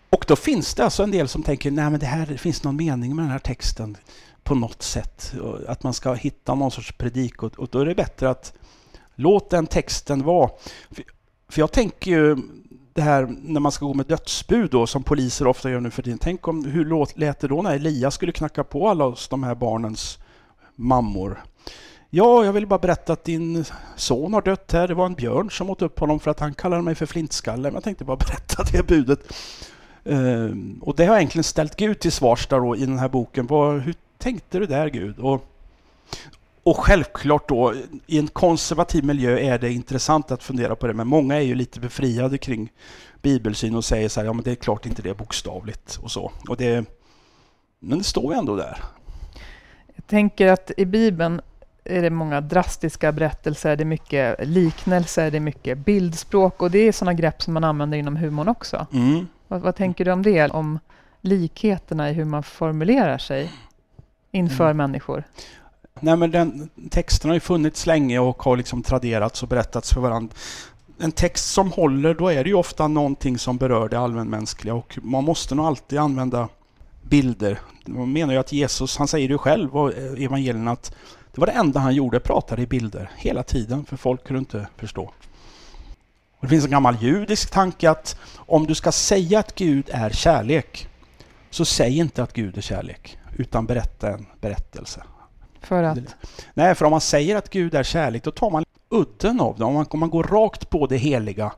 Och 0.09 0.25
då 0.27 0.35
finns 0.35 0.73
det 0.73 0.83
alltså 0.83 1.03
en 1.03 1.11
del 1.11 1.27
som 1.27 1.43
tänker, 1.43 1.71
nej 1.71 1.89
men 1.89 1.99
det 1.99 2.05
här 2.05 2.25
det 2.25 2.37
finns 2.37 2.63
någon 2.63 2.75
mening 2.75 3.15
med 3.15 3.25
den 3.25 3.31
här 3.31 3.39
texten 3.39 3.97
på 4.43 4.55
något 4.55 4.81
sätt. 4.81 5.33
Att 5.67 5.83
man 5.83 5.93
ska 5.93 6.13
hitta 6.13 6.55
någon 6.55 6.71
sorts 6.71 6.91
predik 6.91 7.43
och, 7.43 7.59
och 7.59 7.67
då 7.71 7.79
är 7.79 7.85
det 7.85 7.95
bättre 7.95 8.29
att 8.29 8.53
låt 9.15 9.49
den 9.49 9.67
texten 9.67 10.23
vara. 10.23 10.49
För, 10.91 11.03
för 11.49 11.61
jag 11.61 11.71
tänker 11.71 12.11
ju 12.11 12.37
det 12.93 13.01
här 13.01 13.35
när 13.41 13.59
man 13.59 13.71
ska 13.71 13.85
gå 13.85 13.93
med 13.93 14.05
dödsbud 14.05 14.71
då 14.71 14.87
som 14.87 15.03
poliser 15.03 15.47
ofta 15.47 15.69
gör 15.69 15.79
nu 15.79 15.91
för 15.91 16.01
tiden. 16.01 16.19
Tänk 16.19 16.47
om 16.47 16.65
hur 16.65 16.85
låt, 16.85 17.17
lät 17.17 17.39
det 17.39 17.47
då 17.47 17.61
när 17.61 17.75
Elias 17.75 18.15
skulle 18.15 18.31
knacka 18.31 18.63
på 18.63 18.89
alla 18.89 19.05
oss, 19.05 19.27
de 19.27 19.43
här 19.43 19.55
barnens 19.55 20.19
mammor. 20.75 21.43
Ja, 22.09 22.45
jag 22.45 22.53
vill 22.53 22.67
bara 22.67 22.79
berätta 22.79 23.13
att 23.13 23.23
din 23.23 23.65
son 23.95 24.33
har 24.33 24.41
dött 24.41 24.71
här. 24.71 24.87
Det 24.87 24.93
var 24.93 25.05
en 25.05 25.13
björn 25.13 25.51
som 25.51 25.69
åt 25.69 25.81
upp 25.81 25.99
honom 25.99 26.19
för 26.19 26.31
att 26.31 26.39
han 26.39 26.53
kallade 26.53 26.81
mig 26.81 26.95
för 26.95 27.05
flintskalle. 27.05 27.63
Men 27.63 27.73
jag 27.73 27.83
tänkte 27.83 28.03
bara 28.03 28.17
berätta 28.27 28.63
det 28.71 28.87
budet. 28.87 29.33
Ehm, 30.05 30.79
och 30.81 30.95
det 30.95 31.05
har 31.05 31.13
jag 31.13 31.19
egentligen 31.21 31.43
ställt 31.43 31.75
Gud 31.75 31.99
till 31.99 32.11
svars 32.11 32.47
där 32.47 32.59
då 32.59 32.75
i 32.75 32.85
den 32.85 32.99
här 32.99 33.09
boken. 33.09 33.47
Vad, 33.47 33.81
hur 33.81 33.95
tänkte 34.21 34.59
du 34.59 34.65
där 34.65 34.89
Gud? 34.89 35.19
Och, 35.19 35.45
och 36.63 36.77
självklart 36.77 37.49
då, 37.49 37.73
i 38.07 38.19
en 38.19 38.27
konservativ 38.27 39.05
miljö 39.05 39.39
är 39.39 39.59
det 39.59 39.71
intressant 39.71 40.31
att 40.31 40.43
fundera 40.43 40.75
på 40.75 40.87
det, 40.87 40.93
men 40.93 41.07
många 41.07 41.35
är 41.35 41.41
ju 41.41 41.55
lite 41.55 41.79
befriade 41.79 42.37
kring 42.37 42.71
bibelsyn 43.21 43.75
och 43.75 43.85
säger 43.85 44.09
så 44.09 44.19
här, 44.19 44.27
ja 44.27 44.33
men 44.33 44.43
det 44.43 44.51
är 44.51 44.55
klart 44.55 44.85
inte 44.85 45.01
det 45.01 45.09
är 45.09 45.13
bokstavligt 45.13 45.99
och 46.01 46.11
så. 46.11 46.31
Och 46.49 46.57
det, 46.57 46.85
men 47.79 47.97
det 47.97 48.03
står 48.03 48.33
ju 48.33 48.39
ändå 48.39 48.55
där. 48.55 48.77
Jag 49.95 50.07
tänker 50.07 50.47
att 50.47 50.71
i 50.77 50.85
Bibeln 50.85 51.41
är 51.83 52.01
det 52.01 52.09
många 52.09 52.41
drastiska 52.41 53.11
berättelser, 53.11 53.75
det 53.75 53.83
är 53.83 53.85
mycket 53.85 54.47
liknelser, 54.47 55.31
det 55.31 55.37
är 55.37 55.41
mycket 55.41 55.77
bildspråk 55.77 56.61
och 56.61 56.71
det 56.71 56.79
är 56.79 56.91
sådana 56.91 57.13
grepp 57.13 57.41
som 57.41 57.53
man 57.53 57.63
använder 57.63 57.97
inom 57.97 58.15
humorn 58.15 58.47
också. 58.47 58.87
Mm. 58.93 59.27
Vad, 59.47 59.61
vad 59.61 59.75
tänker 59.75 60.05
du 60.05 60.11
om 60.11 60.23
det? 60.23 60.49
Om 60.49 60.79
likheterna 61.21 62.09
i 62.09 62.13
hur 62.13 62.25
man 62.25 62.43
formulerar 62.43 63.17
sig 63.17 63.51
inför 64.31 64.65
Mm. 64.65 64.77
människor? 64.77 65.23
Nej 65.99 66.15
men 66.17 66.31
den 66.31 66.69
texten 66.89 67.29
har 67.29 67.35
ju 67.35 67.39
funnits 67.39 67.85
länge 67.85 68.19
och 68.19 68.43
har 68.43 68.57
liksom 68.57 68.83
traderats 68.83 69.43
och 69.43 69.49
berättats 69.49 69.93
för 69.93 70.01
varandra. 70.01 70.35
En 70.99 71.11
text 71.11 71.53
som 71.53 71.71
håller, 71.71 72.13
då 72.13 72.29
är 72.29 72.43
det 72.43 72.49
ju 72.49 72.55
ofta 72.55 72.87
någonting 72.87 73.37
som 73.37 73.57
berör 73.57 73.89
det 73.89 73.99
allmänmänskliga 73.99 74.73
och 74.73 74.99
man 75.01 75.23
måste 75.23 75.55
nog 75.55 75.65
alltid 75.65 75.99
använda 75.99 76.49
bilder. 77.01 77.59
Man 77.85 78.13
menar 78.13 78.33
ju 78.33 78.39
att 78.39 78.51
Jesus, 78.51 78.97
han 78.97 79.07
säger 79.07 79.29
ju 79.29 79.37
själv 79.37 79.75
eh, 79.75 80.23
evangelierna 80.23 80.71
att 80.71 80.95
det 81.31 81.41
var 81.41 81.47
det 81.47 81.53
enda 81.53 81.79
han 81.79 81.95
gjorde, 81.95 82.19
pratade 82.19 82.61
i 82.61 82.67
bilder 82.67 83.11
hela 83.17 83.43
tiden 83.43 83.85
för 83.85 83.97
folk 83.97 84.23
kunde 84.23 84.39
inte 84.39 84.67
förstå. 84.77 85.01
Och 86.37 86.41
det 86.41 86.47
finns 86.47 86.65
en 86.65 86.71
gammal 86.71 86.97
judisk 87.01 87.51
tanke 87.51 87.89
att 87.89 88.17
om 88.35 88.65
du 88.65 88.75
ska 88.75 88.91
säga 88.91 89.39
att 89.39 89.55
Gud 89.55 89.89
är 89.91 90.09
kärlek 90.09 90.87
så 91.49 91.65
säg 91.65 91.97
inte 91.97 92.23
att 92.23 92.33
Gud 92.33 92.57
är 92.57 92.61
kärlek 92.61 93.17
utan 93.41 93.65
berätta 93.65 94.09
en 94.09 94.25
berättelse. 94.41 95.03
För 95.59 95.83
att, 95.83 95.97
Nej, 96.53 96.75
för 96.75 96.85
om 96.85 96.91
man 96.91 97.01
säger 97.01 97.35
att 97.35 97.49
Gud 97.49 97.75
är 97.75 97.83
kärlek, 97.83 98.23
då 98.23 98.31
tar 98.31 98.49
man 98.49 98.65
udden 98.89 99.41
av 99.41 99.57
det. 99.57 99.63
Om 99.63 99.73
man, 99.73 99.85
om 99.89 99.99
man 99.99 100.09
går 100.09 100.23
rakt 100.23 100.69
på 100.69 100.87
det 100.87 100.97
heliga, 100.97 101.51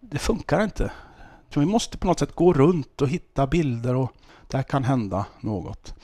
det 0.00 0.18
funkar 0.18 0.62
inte. 0.62 0.92
Så 1.54 1.60
vi 1.60 1.66
måste 1.66 1.98
på 1.98 2.06
något 2.06 2.18
sätt 2.18 2.34
gå 2.34 2.52
runt 2.52 3.02
och 3.02 3.08
hitta 3.08 3.46
bilder 3.46 3.94
och 3.94 4.12
där 4.48 4.62
kan 4.62 4.84
hända 4.84 5.26
något. 5.40 5.94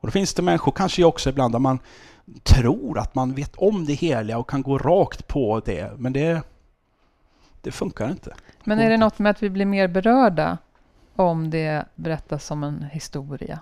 Och 0.00 0.08
då 0.08 0.10
finns 0.10 0.34
det 0.34 0.42
människor, 0.42 0.72
kanske 0.72 1.02
jag 1.02 1.08
också 1.08 1.30
ibland, 1.30 1.54
där 1.54 1.58
man 1.58 1.78
tror 2.42 2.98
att 2.98 3.14
man 3.14 3.34
vet 3.34 3.56
om 3.56 3.84
det 3.84 3.92
heliga 3.92 4.38
och 4.38 4.50
kan 4.50 4.62
gå 4.62 4.78
rakt 4.78 5.28
på 5.28 5.60
det, 5.60 5.92
men 5.98 6.12
det, 6.12 6.42
det 7.62 7.72
funkar 7.72 8.10
inte. 8.10 8.34
men 8.64 8.78
är 8.78 8.90
det 8.90 8.96
något 8.96 9.18
med 9.18 9.30
att 9.30 9.42
vi 9.42 9.50
blir 9.50 9.66
mer 9.66 9.88
berörda 9.88 10.58
om 11.16 11.50
det 11.50 11.84
berättas 11.94 12.44
som 12.44 12.64
en 12.64 12.82
historia? 12.82 13.60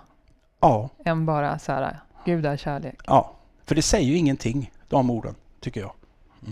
Ja, 0.59 0.89
Än 1.05 1.25
bara 1.25 1.59
så 1.59 1.71
här, 1.71 1.99
Gud 2.25 2.45
är 2.45 2.57
kärlek. 2.57 2.99
ja. 3.05 3.33
För 3.65 3.75
det 3.75 3.81
säger 3.81 4.07
ju 4.07 4.15
ingenting, 4.17 4.71
de 4.87 5.09
orden, 5.09 5.35
tycker 5.59 5.81
jag. 5.81 5.91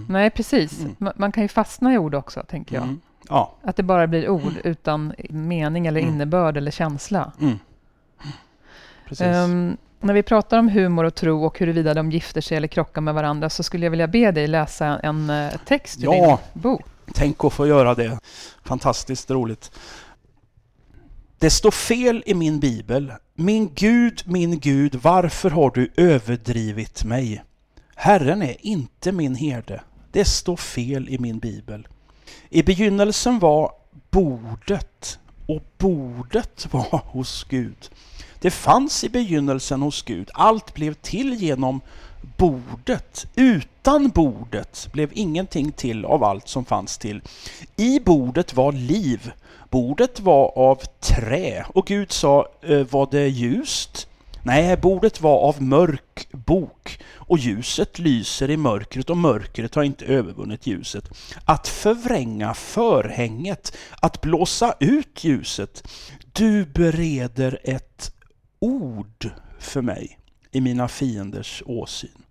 Nej, 0.09 0.29
precis. 0.29 0.79
Mm. 0.79 0.95
Ma- 0.99 1.13
Man 1.15 1.31
kan 1.31 1.43
ju 1.43 1.49
fastna 1.49 1.93
i 1.93 1.97
ord 1.97 2.15
också, 2.15 2.43
tänker 2.47 2.75
jag. 2.75 2.83
Mm. 2.83 3.01
Ja. 3.29 3.53
Att 3.63 3.75
det 3.75 3.83
bara 3.83 4.07
blir 4.07 4.29
ord 4.29 4.53
utan 4.63 5.13
mening 5.29 5.87
eller 5.87 6.01
Mm. 6.01 6.13
innebörd 6.13 6.57
eller 6.57 6.71
känsla. 6.71 7.31
Mm. 7.41 7.59
Precis. 9.07 9.25
Ehm, 9.27 9.77
när 9.99 10.13
vi 10.13 10.23
pratar 10.23 10.57
om 10.59 10.69
humor 10.69 11.03
och 11.03 11.15
tro 11.15 11.45
och 11.45 11.59
huruvida 11.59 11.93
de 11.93 12.11
gifter 12.11 12.41
sig 12.41 12.57
eller 12.57 12.67
krockar 12.67 13.01
med 13.01 13.13
varandra 13.13 13.49
så 13.49 13.63
skulle 13.63 13.85
jag 13.85 13.91
vilja 13.91 14.07
be 14.07 14.31
dig 14.31 14.47
läsa 14.47 14.85
en 15.03 15.29
eh, 15.29 15.51
text 15.65 15.99
ur 15.99 16.05
Ja. 16.13 16.39
din 16.53 16.61
bok. 16.61 16.81
Tänk 17.13 17.43
att 17.45 17.53
få 17.53 17.67
göra 17.67 17.95
det. 17.95 18.19
Fantastiskt 18.63 19.31
roligt. 19.31 19.71
Det 21.39 21.49
står 21.49 21.71
fel 21.71 22.23
i 22.25 22.33
min 22.33 22.59
bibel. 22.59 23.13
Min 23.35 23.71
Gud, 23.75 24.23
min 24.25 24.59
Gud, 24.59 24.95
varför 24.95 25.49
har 25.49 25.69
du 25.69 25.91
överdrivit 25.97 27.03
mig? 27.03 27.43
Herren 27.95 28.41
är 28.41 28.55
inte 28.59 29.11
min 29.11 29.35
herde. 29.35 29.81
Det 30.11 30.25
står 30.25 30.57
fel 30.57 31.09
i 31.09 31.19
min 31.19 31.39
bibel. 31.39 31.87
I 32.49 32.63
begynnelsen 32.63 33.39
var 33.39 33.71
bordet 34.11 35.19
och 35.47 35.63
bordet 35.77 36.67
var 36.71 37.01
hos 37.05 37.45
Gud. 37.49 37.89
Det 38.39 38.51
fanns 38.51 39.03
i 39.03 39.09
begynnelsen 39.09 39.81
hos 39.81 40.01
Gud. 40.01 40.29
Allt 40.33 40.73
blev 40.73 40.93
till 40.93 41.33
genom 41.33 41.81
bordet. 42.37 43.27
Utan 43.35 44.09
bordet 44.09 44.89
blev 44.91 45.09
ingenting 45.13 45.71
till 45.71 46.05
av 46.05 46.23
allt 46.23 46.47
som 46.47 46.65
fanns 46.65 46.97
till. 46.97 47.21
I 47.75 47.99
bordet 47.99 48.53
var 48.53 48.71
liv. 48.71 49.31
Bordet 49.75 50.19
var 50.19 50.57
av 50.57 50.81
trä 50.99 51.65
och 51.67 51.87
Gud 51.87 52.11
sa, 52.11 52.47
eh, 52.61 52.79
var 52.79 53.07
det 53.11 53.27
ljust? 53.27 54.07
Nej, 54.43 54.77
bordet 54.77 55.21
var 55.21 55.39
av 55.39 55.61
mörk 55.61 56.27
bok 56.31 56.99
och 57.15 57.37
ljuset 57.37 57.99
lyser 57.99 58.49
i 58.49 58.57
mörkret 58.57 59.09
och 59.09 59.17
mörkret 59.17 59.75
har 59.75 59.83
inte 59.83 60.05
övervunnit 60.05 60.67
ljuset. 60.67 61.09
Att 61.45 61.67
förvränga 61.67 62.53
förhänget, 62.53 63.77
att 64.01 64.21
blåsa 64.21 64.73
ut 64.79 65.23
ljuset. 65.23 65.87
Du 66.33 66.65
bereder 66.65 67.59
ett 67.63 68.11
ord 68.59 69.29
för 69.59 69.81
mig 69.81 70.19
i 70.51 70.61
mina 70.61 70.87
fienders 70.87 71.63
åsyn. 71.65 72.23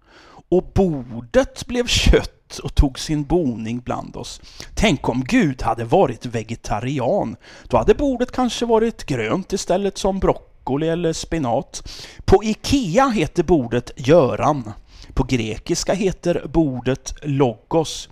Och 0.49 0.73
bordet 0.75 1.67
blev 1.67 1.87
kött 1.87 2.34
och 2.59 2.75
tog 2.75 2.99
sin 2.99 3.25
boning 3.25 3.81
bland 3.81 4.17
oss. 4.17 4.41
Tänk 4.75 5.09
om 5.09 5.25
Gud 5.25 5.63
hade 5.63 5.85
varit 5.85 6.27
vegetarian. 6.27 7.37
Då 7.69 7.77
hade 7.77 7.95
bordet 7.95 8.33
kanske 8.33 8.67
varit 8.67 9.05
grönt 9.05 9.53
istället 9.53 9.99
som 9.99 10.19
broccoli 10.19 10.89
eller 10.89 11.13
spenat. 11.13 11.83
På 12.25 12.45
Ikea 12.45 13.09
heter 13.09 13.43
bordet 13.43 13.91
Göran. 13.97 14.73
På 15.15 15.23
grekiska 15.23 15.95
heter 15.95 16.47
bordet 16.53 17.15
Logos. 17.23 18.09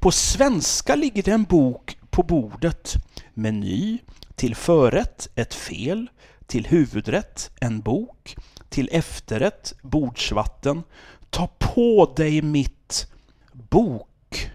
På 0.00 0.10
svenska 0.10 0.94
ligger 0.94 1.22
det 1.22 1.30
en 1.30 1.44
bok 1.44 1.96
på 2.10 2.22
bordet. 2.22 2.94
Meny, 3.34 3.98
till 4.34 4.54
förrätt 4.54 5.28
ett 5.34 5.54
fel, 5.54 6.06
till 6.46 6.66
huvudrätt 6.66 7.50
en 7.60 7.80
bok, 7.80 8.36
till 8.68 8.88
efterrätt 8.92 9.74
bordsvatten. 9.82 10.82
Ta 11.30 11.48
på 11.58 12.12
dig 12.16 12.42
mitt 12.42 13.13
bok. 13.54 14.50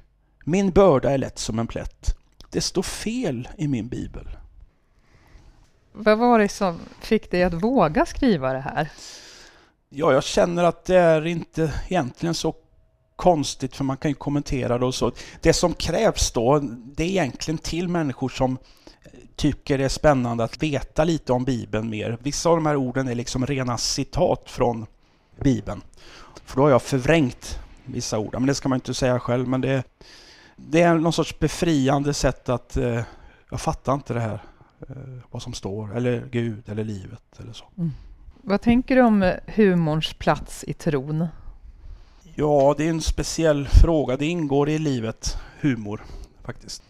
Min 0.45 0.71
börda 0.71 1.11
är 1.11 1.17
lätt 1.17 1.39
som 1.39 1.59
en 1.59 1.67
plätt. 1.67 2.15
Det 2.49 2.61
står 2.61 2.83
fel 2.83 3.49
i 3.57 3.67
min 3.67 3.87
bibel. 3.87 4.27
Vad 5.91 6.17
var 6.17 6.39
det 6.39 6.49
som 6.49 6.79
fick 7.01 7.31
dig 7.31 7.43
att 7.43 7.53
våga 7.53 8.05
skriva 8.05 8.53
det 8.53 8.59
här? 8.59 8.89
Ja, 9.89 10.13
jag 10.13 10.23
känner 10.23 10.63
att 10.63 10.85
det 10.85 10.97
är 10.97 11.25
inte 11.25 11.73
egentligen 11.87 12.33
så 12.35 12.55
konstigt 13.15 13.75
för 13.75 13.83
man 13.83 13.97
kan 13.97 14.11
ju 14.11 14.15
kommentera 14.15 14.77
det 14.77 14.85
och 14.85 14.95
så. 14.95 15.11
Det 15.41 15.53
som 15.53 15.73
krävs 15.73 16.31
då, 16.31 16.59
det 16.95 17.03
är 17.03 17.07
egentligen 17.07 17.57
till 17.57 17.87
människor 17.87 18.29
som 18.29 18.57
tycker 19.35 19.77
det 19.77 19.83
är 19.83 19.89
spännande 19.89 20.43
att 20.43 20.63
veta 20.63 21.03
lite 21.03 21.33
om 21.33 21.43
Bibeln 21.43 21.89
mer. 21.89 22.17
Vissa 22.21 22.49
av 22.49 22.55
de 22.55 22.65
här 22.65 22.75
orden 22.75 23.07
är 23.07 23.15
liksom 23.15 23.45
rena 23.45 23.77
citat 23.77 24.43
från 24.45 24.85
Bibeln. 25.43 25.81
För 26.45 26.55
då 26.55 26.61
har 26.61 26.69
jag 26.69 26.81
förvrängt 26.81 27.59
vissa 27.91 28.19
ord. 28.19 28.33
Men 28.33 28.45
det 28.45 28.55
ska 28.55 28.69
man 28.69 28.77
inte 28.77 28.93
säga 28.93 29.19
själv, 29.19 29.47
men 29.47 29.61
det, 29.61 29.83
det 30.55 30.81
är 30.81 30.95
någon 30.95 31.13
sorts 31.13 31.39
befriande 31.39 32.13
sätt 32.13 32.49
att 32.49 32.77
eh, 32.77 33.01
jag 33.49 33.61
fattar 33.61 33.93
inte 33.93 34.13
det 34.13 34.19
här, 34.19 34.43
eh, 34.89 34.95
vad 35.31 35.41
som 35.41 35.53
står, 35.53 35.97
eller 35.97 36.27
Gud, 36.31 36.69
eller 36.69 36.83
livet, 36.83 37.23
eller 37.39 37.53
så. 37.53 37.65
Vad 38.41 38.61
tänker 38.61 38.95
du 38.95 39.01
om 39.01 39.23
eh, 39.23 39.35
humorns 39.47 40.13
plats 40.13 40.63
i 40.67 40.73
tron? 40.73 41.27
Ja, 42.35 42.75
det 42.77 42.85
är 42.85 42.89
en 42.89 43.01
speciell 43.01 43.67
fråga. 43.67 44.17
Det 44.17 44.25
ingår 44.25 44.69
i 44.69 44.79
livet, 44.79 45.37
humor, 45.59 46.01
faktiskt. 46.43 46.83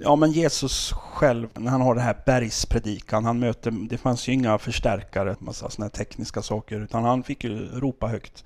Ja, 0.00 0.16
men 0.16 0.32
Jesus 0.32 0.92
själv, 0.92 1.48
när 1.54 1.70
han 1.70 1.80
har 1.80 1.94
den 1.94 2.04
här 2.04 2.16
bergspredikan, 2.26 3.24
han 3.24 3.38
möter, 3.38 3.70
det 3.70 3.98
fanns 3.98 4.28
ju 4.28 4.32
inga 4.32 4.58
förstärkare, 4.58 5.36
massa 5.38 5.70
sådana 5.70 5.84
här 5.86 6.04
tekniska 6.04 6.42
saker, 6.42 6.80
utan 6.80 7.04
han 7.04 7.22
fick 7.22 7.44
ju 7.44 7.80
ropa 7.80 8.06
högt. 8.06 8.44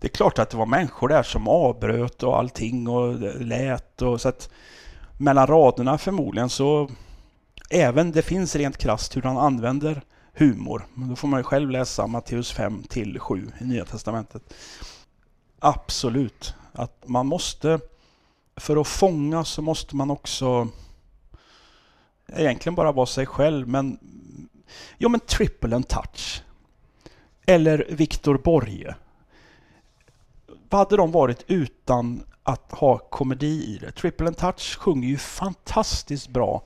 Det 0.00 0.06
är 0.06 0.08
klart 0.08 0.38
att 0.38 0.50
det 0.50 0.56
var 0.56 0.66
människor 0.66 1.08
där 1.08 1.22
som 1.22 1.48
avbröt 1.48 2.22
och 2.22 2.38
allting 2.38 2.88
och 2.88 3.14
lät 3.40 4.02
och 4.02 4.20
så 4.20 4.28
att 4.28 4.50
mellan 5.18 5.46
raderna 5.46 5.98
förmodligen 5.98 6.50
så 6.50 6.90
även 7.70 8.12
det 8.12 8.22
finns 8.22 8.56
rent 8.56 8.78
krasst 8.78 9.16
hur 9.16 9.22
han 9.22 9.38
använder 9.38 10.02
humor. 10.34 10.86
Men 10.94 11.08
då 11.08 11.16
får 11.16 11.28
man 11.28 11.40
ju 11.40 11.44
själv 11.44 11.70
läsa 11.70 12.06
Matteus 12.06 12.52
5 12.52 12.82
till 12.82 13.18
7 13.18 13.50
i 13.60 13.64
Nya 13.64 13.84
Testamentet. 13.84 14.54
Absolut, 15.58 16.54
att 16.72 17.08
man 17.08 17.26
måste 17.26 17.80
för 18.56 18.80
att 18.80 18.88
fånga 18.88 19.44
så 19.44 19.62
måste 19.62 19.96
man 19.96 20.10
också 20.10 20.68
egentligen 22.36 22.74
bara 22.74 22.92
vara 22.92 23.06
sig 23.06 23.26
själv, 23.26 23.68
men 23.68 23.98
jo 24.98 25.08
men 25.08 25.20
triple 25.20 25.76
and 25.76 25.88
touch. 25.88 26.42
Eller 27.46 27.86
Viktor 27.90 28.38
Borge 28.38 28.94
vad 30.70 30.78
hade 30.78 30.96
de 30.96 31.12
varit 31.12 31.44
utan 31.46 32.22
att 32.42 32.72
ha 32.72 32.98
komedi 32.98 33.74
i 33.74 33.78
det? 33.80 33.92
Triple 33.92 34.26
and 34.26 34.36
Touch 34.36 34.78
sjunger 34.78 35.08
ju 35.08 35.16
fantastiskt 35.16 36.28
bra. 36.28 36.62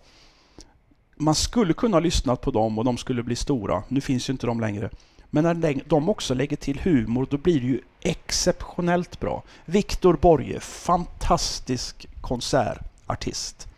Man 1.17 1.35
skulle 1.35 1.73
kunna 1.73 1.97
ha 1.97 2.01
lyssnat 2.01 2.41
på 2.41 2.51
dem 2.51 2.79
och 2.79 2.85
de 2.85 2.97
skulle 2.97 3.23
bli 3.23 3.37
stora. 3.37 3.83
Nu 3.89 4.01
finns 4.01 4.29
ju 4.29 4.33
inte 4.33 4.47
de 4.47 4.61
längre. 4.61 4.91
Men 5.31 5.61
när 5.61 5.83
de 5.89 6.09
också 6.09 6.35
lägger 6.35 6.57
till 6.57 6.81
humor, 6.81 7.27
då 7.31 7.37
blir 7.37 7.61
det 7.61 7.67
ju 7.67 7.81
exceptionellt 8.01 9.21
bra. 9.21 9.43
Viktor 9.65 10.19
Borge, 10.21 10.61
fantastisk 10.61 12.07
konsertartist. 12.21 13.69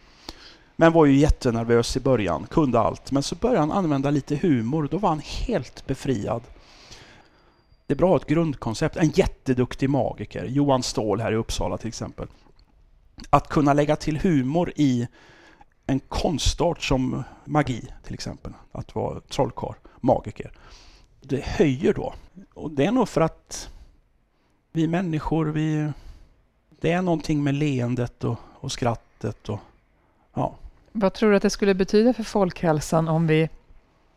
Men 0.76 0.92
var 0.92 1.06
ju 1.06 1.16
jättenervös 1.16 1.96
i 1.96 2.00
början, 2.00 2.46
kunde 2.50 2.80
allt. 2.80 3.12
Men 3.12 3.22
så 3.22 3.34
började 3.34 3.60
han 3.60 3.72
använda 3.72 4.10
lite 4.10 4.36
humor 4.36 4.88
då 4.90 4.98
var 4.98 5.08
han 5.08 5.22
helt 5.24 5.86
befriad. 5.86 6.42
Det 7.86 7.94
är 7.94 7.96
bra 7.96 8.16
ett 8.16 8.26
grundkoncept. 8.26 8.96
En 8.96 9.10
jätteduktig 9.10 9.90
magiker, 9.90 10.44
Johan 10.44 10.82
Ståhl 10.82 11.20
här 11.20 11.32
i 11.32 11.36
Uppsala 11.36 11.78
till 11.78 11.88
exempel. 11.88 12.28
Att 13.30 13.48
kunna 13.48 13.72
lägga 13.72 13.96
till 13.96 14.18
humor 14.18 14.72
i 14.76 15.08
en 15.86 16.00
konstart 16.00 16.82
som 16.82 17.24
magi 17.44 17.88
till 18.04 18.14
exempel. 18.14 18.52
Att 18.72 18.94
vara 18.94 19.20
trollkarl, 19.20 19.74
magiker. 20.00 20.52
Det 21.20 21.44
höjer 21.44 21.94
då. 21.94 22.14
Och 22.54 22.70
det 22.70 22.84
är 22.84 22.92
nog 22.92 23.08
för 23.08 23.20
att 23.20 23.70
vi 24.72 24.88
människor, 24.88 25.46
vi... 25.46 25.92
Det 26.80 26.92
är 26.92 27.02
någonting 27.02 27.44
med 27.44 27.54
leendet 27.54 28.24
och, 28.24 28.38
och 28.54 28.72
skrattet 28.72 29.48
och... 29.48 29.58
Ja. 30.34 30.54
Vad 30.92 31.14
tror 31.14 31.30
du 31.30 31.36
att 31.36 31.42
det 31.42 31.50
skulle 31.50 31.74
betyda 31.74 32.12
för 32.14 32.22
folkhälsan 32.22 33.08
om 33.08 33.26
vi 33.26 33.48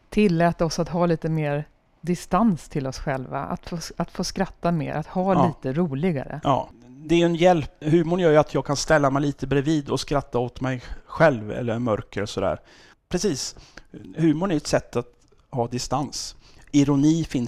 tillät 0.10 0.62
oss 0.62 0.80
att 0.80 0.90
ha 0.90 1.06
lite 1.06 1.30
mer 1.30 1.66
distans 2.02 2.70
till 2.70 2.88
oss 2.88 3.00
själva? 3.00 3.40
Att 3.40 3.70
få, 3.70 3.78
att 3.98 4.12
få 4.12 4.24
skratta 4.24 4.72
mer, 4.72 4.94
att 4.94 5.08
ha 5.08 5.34
ja. 5.34 5.48
lite 5.48 5.80
roligare? 5.80 6.42
Ja, 6.44 6.70
det 6.88 7.22
är 7.22 7.26
en 7.26 7.36
hjälp. 7.36 7.72
Humorn 7.80 8.20
gör 8.20 8.32
ju 8.32 8.38
att 8.38 8.54
jag 8.54 8.66
kan 8.66 8.76
ställa 8.76 9.10
mig 9.10 9.22
lite 9.22 9.48
bredvid 9.48 9.90
och 9.90 10.00
skratta 10.00 10.40
åt 10.40 10.62
mig 10.62 10.82
själv 11.06 11.52
eller 11.52 11.80
mörker 11.80 12.22
och 12.22 12.30
sådär. 12.30 12.60
Precis. 13.10 13.56
Humorn 14.18 14.52
är 14.52 14.56
ett 14.56 14.68
sätt 14.68 14.96
att 14.96 15.08
ha 15.50 15.68
distans. 15.68 16.36
Ironi 16.72 17.24
finns 17.24 17.48